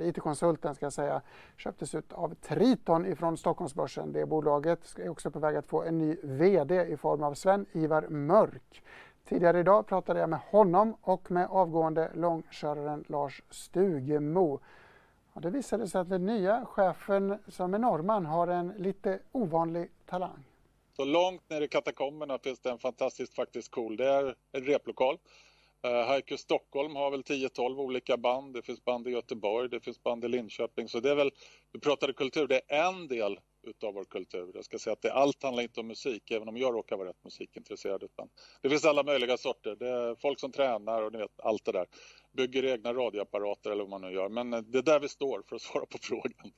IT-konsulten 0.00 0.74
ska 0.74 0.86
jag 0.86 0.92
säga, 0.92 1.20
köptes 1.56 1.94
ut 1.94 2.12
av 2.12 2.34
Triton 2.34 3.06
ifrån 3.06 3.36
Stockholmsbörsen. 3.36 4.12
Det 4.12 4.26
bolaget 4.26 4.98
är 4.98 5.08
också 5.08 5.30
på 5.30 5.38
väg 5.38 5.56
att 5.56 5.66
få 5.66 5.82
en 5.82 5.98
ny 5.98 6.16
VD 6.22 6.84
i 6.84 6.96
form 6.96 7.22
av 7.22 7.34
Sven-Ivar 7.34 8.08
Mörk. 8.08 8.82
Tidigare 9.28 9.60
idag 9.60 9.86
pratade 9.86 10.20
jag 10.20 10.28
med 10.28 10.40
honom 10.50 10.96
och 11.00 11.30
med 11.30 11.46
avgående 11.50 12.10
långköraren 12.14 13.04
Lars 13.08 13.42
Stugemo. 13.50 14.60
Och 15.38 15.42
det 15.42 15.50
visade 15.50 15.88
sig 15.88 16.00
att 16.00 16.08
den 16.08 16.26
nya 16.26 16.66
chefen 16.66 17.38
som 17.48 17.74
är 17.74 17.78
norrman 17.78 18.26
har 18.26 18.48
en 18.48 18.68
lite 18.68 19.18
ovanlig 19.32 19.90
talang. 20.06 20.44
Så 20.96 21.04
långt 21.04 21.50
ner 21.50 21.60
i 21.60 21.68
katakomberna 21.68 22.38
finns 22.38 22.60
det 22.60 22.70
en 22.70 22.78
fantastiskt 22.78 23.34
faktiskt 23.34 23.70
cool, 23.70 23.96
det 23.96 24.08
är 24.08 24.34
en 24.52 24.64
replokal. 24.64 25.18
Uh, 25.86 26.36
Stockholm 26.36 26.96
har 26.96 27.10
väl 27.10 27.22
10-12 27.22 27.78
olika 27.78 28.16
band. 28.16 28.54
Det 28.54 28.62
finns 28.62 28.84
band 28.84 29.08
i 29.08 29.10
Göteborg, 29.10 29.68
det 29.68 29.80
finns 29.80 30.02
band 30.02 30.24
i 30.24 30.28
Linköping. 30.28 30.88
Så 30.88 31.00
det 31.00 31.10
är 31.10 31.14
väl, 31.14 31.30
du 31.72 31.80
pratade 31.80 32.12
kultur, 32.12 32.46
det 32.46 32.60
är 32.68 32.88
en 32.88 33.08
del 33.08 33.40
utav 33.62 33.94
vår 33.94 34.04
kultur. 34.04 34.50
Jag 34.54 34.64
ska 34.64 34.78
säga 34.78 34.92
att 34.92 35.02
det, 35.02 35.12
allt 35.12 35.42
handlar 35.42 35.62
inte 35.62 35.80
om 35.80 35.86
musik, 35.86 36.30
även 36.30 36.48
om 36.48 36.56
jag 36.56 36.74
råkar 36.74 36.96
vara 36.96 37.08
rätt 37.08 37.24
musikintresserad. 37.24 38.02
Utan 38.02 38.28
det 38.62 38.68
finns 38.68 38.84
alla 38.84 39.02
möjliga 39.02 39.36
sorter. 39.36 39.76
Det 39.76 39.88
är 39.88 40.14
folk 40.14 40.40
som 40.40 40.52
tränar 40.52 41.02
och 41.02 41.12
ni 41.12 41.18
vet, 41.18 41.40
allt 41.40 41.64
det 41.64 41.72
där. 41.72 41.86
Bygger 42.32 42.64
egna 42.64 42.92
radioapparater 42.92 43.70
eller 43.70 43.82
vad 43.84 43.90
man 43.90 44.00
nu 44.00 44.10
gör. 44.16 44.28
Men 44.28 44.52
eh, 44.52 44.60
det 44.60 44.78
är 44.78 44.82
där 44.82 45.00
vi 45.00 45.08
står 45.08 45.42
för 45.48 45.56
att 45.56 45.62
svara 45.68 45.86
på 45.86 45.98
frågan. 46.02 46.52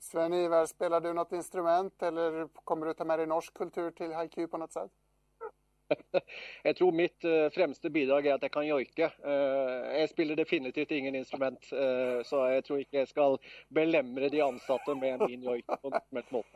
Sven-Ivar, 0.00 0.66
spelar 0.66 1.00
du 1.00 1.12
något 1.12 1.32
instrument 1.32 2.02
eller 2.02 2.48
kommer 2.64 2.86
du 2.86 2.94
ta 2.94 3.04
med 3.04 3.18
dig 3.18 3.26
norsk 3.26 3.54
kultur 3.54 3.90
till 3.90 4.12
haiku 4.12 4.46
på 4.46 4.58
något 4.58 4.72
sätt? 4.72 4.90
Jag 6.62 6.76
tror 6.76 6.92
mitt 6.92 7.24
uh, 7.24 7.48
främsta 7.50 7.88
bidrag 7.88 8.26
är 8.26 8.34
att 8.34 8.42
jag 8.42 8.50
kan 8.50 8.66
joike. 8.66 9.10
Uh, 9.26 9.32
jag 10.00 10.10
spelar 10.10 10.36
definitivt 10.36 10.90
ingen 10.90 11.14
instrument, 11.14 11.70
uh, 11.72 12.22
så 12.22 12.36
jag 12.36 12.64
tror 12.64 12.78
inte 12.78 12.96
jag 12.96 13.08
ska 13.08 13.38
belämra 13.68 14.28
de 14.28 14.40
ansatta 14.40 14.94
med 14.94 15.20
min 15.20 15.42
joik 15.42 15.66
på 15.66 15.90
något 15.90 16.30
mått. 16.30 16.46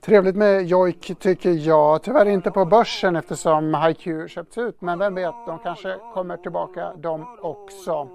Trevligt 0.00 0.36
med 0.36 0.66
jojk 0.66 1.12
tycker 1.18 1.50
jag. 1.50 2.02
Tyvärr 2.02 2.26
inte 2.28 2.50
på 2.50 2.64
börsen 2.64 3.16
eftersom 3.16 3.74
HiQ 3.74 4.30
köpts 4.30 4.58
ut, 4.58 4.80
men 4.80 4.98
vem 4.98 5.14
vet, 5.14 5.34
de 5.46 5.58
kanske 5.58 5.98
kommer 6.14 6.36
tillbaka 6.36 6.92
de 6.96 7.38
också. 7.42 8.08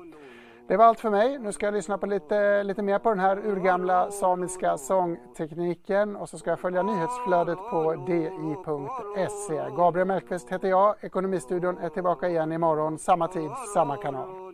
Det 0.68 0.78
var 0.78 0.86
allt 0.86 1.00
för 1.00 1.10
mig. 1.10 1.40
Nu 1.40 1.52
ska 1.52 1.66
jag 1.66 1.74
lyssna 1.74 1.98
på 1.98 2.06
lite, 2.06 2.64
lite 2.64 2.82
mer 2.82 3.00
på 3.00 3.10
den 3.10 3.20
här 3.20 3.38
urgamla 3.38 4.12
samiska 4.12 4.78
sångtekniken 4.78 6.16
och 6.16 6.30
så 6.30 6.38
ska 6.38 6.50
jag 6.50 6.60
följa 6.60 6.84
nyhetsflödet 6.84 7.58
på 7.58 7.94
di.se. 8.08 9.76
Gabriel 9.78 10.08
Mellqvist 10.08 10.50
heter 10.50 10.68
jag. 10.68 10.96
Ekonomistudion 11.02 11.78
är 11.78 11.90
tillbaka 11.90 12.30
igen 12.30 12.52
imorgon, 12.52 12.98
samma 12.98 13.28
tid, 13.28 13.52
samma 13.74 13.98
kanal. 13.98 14.45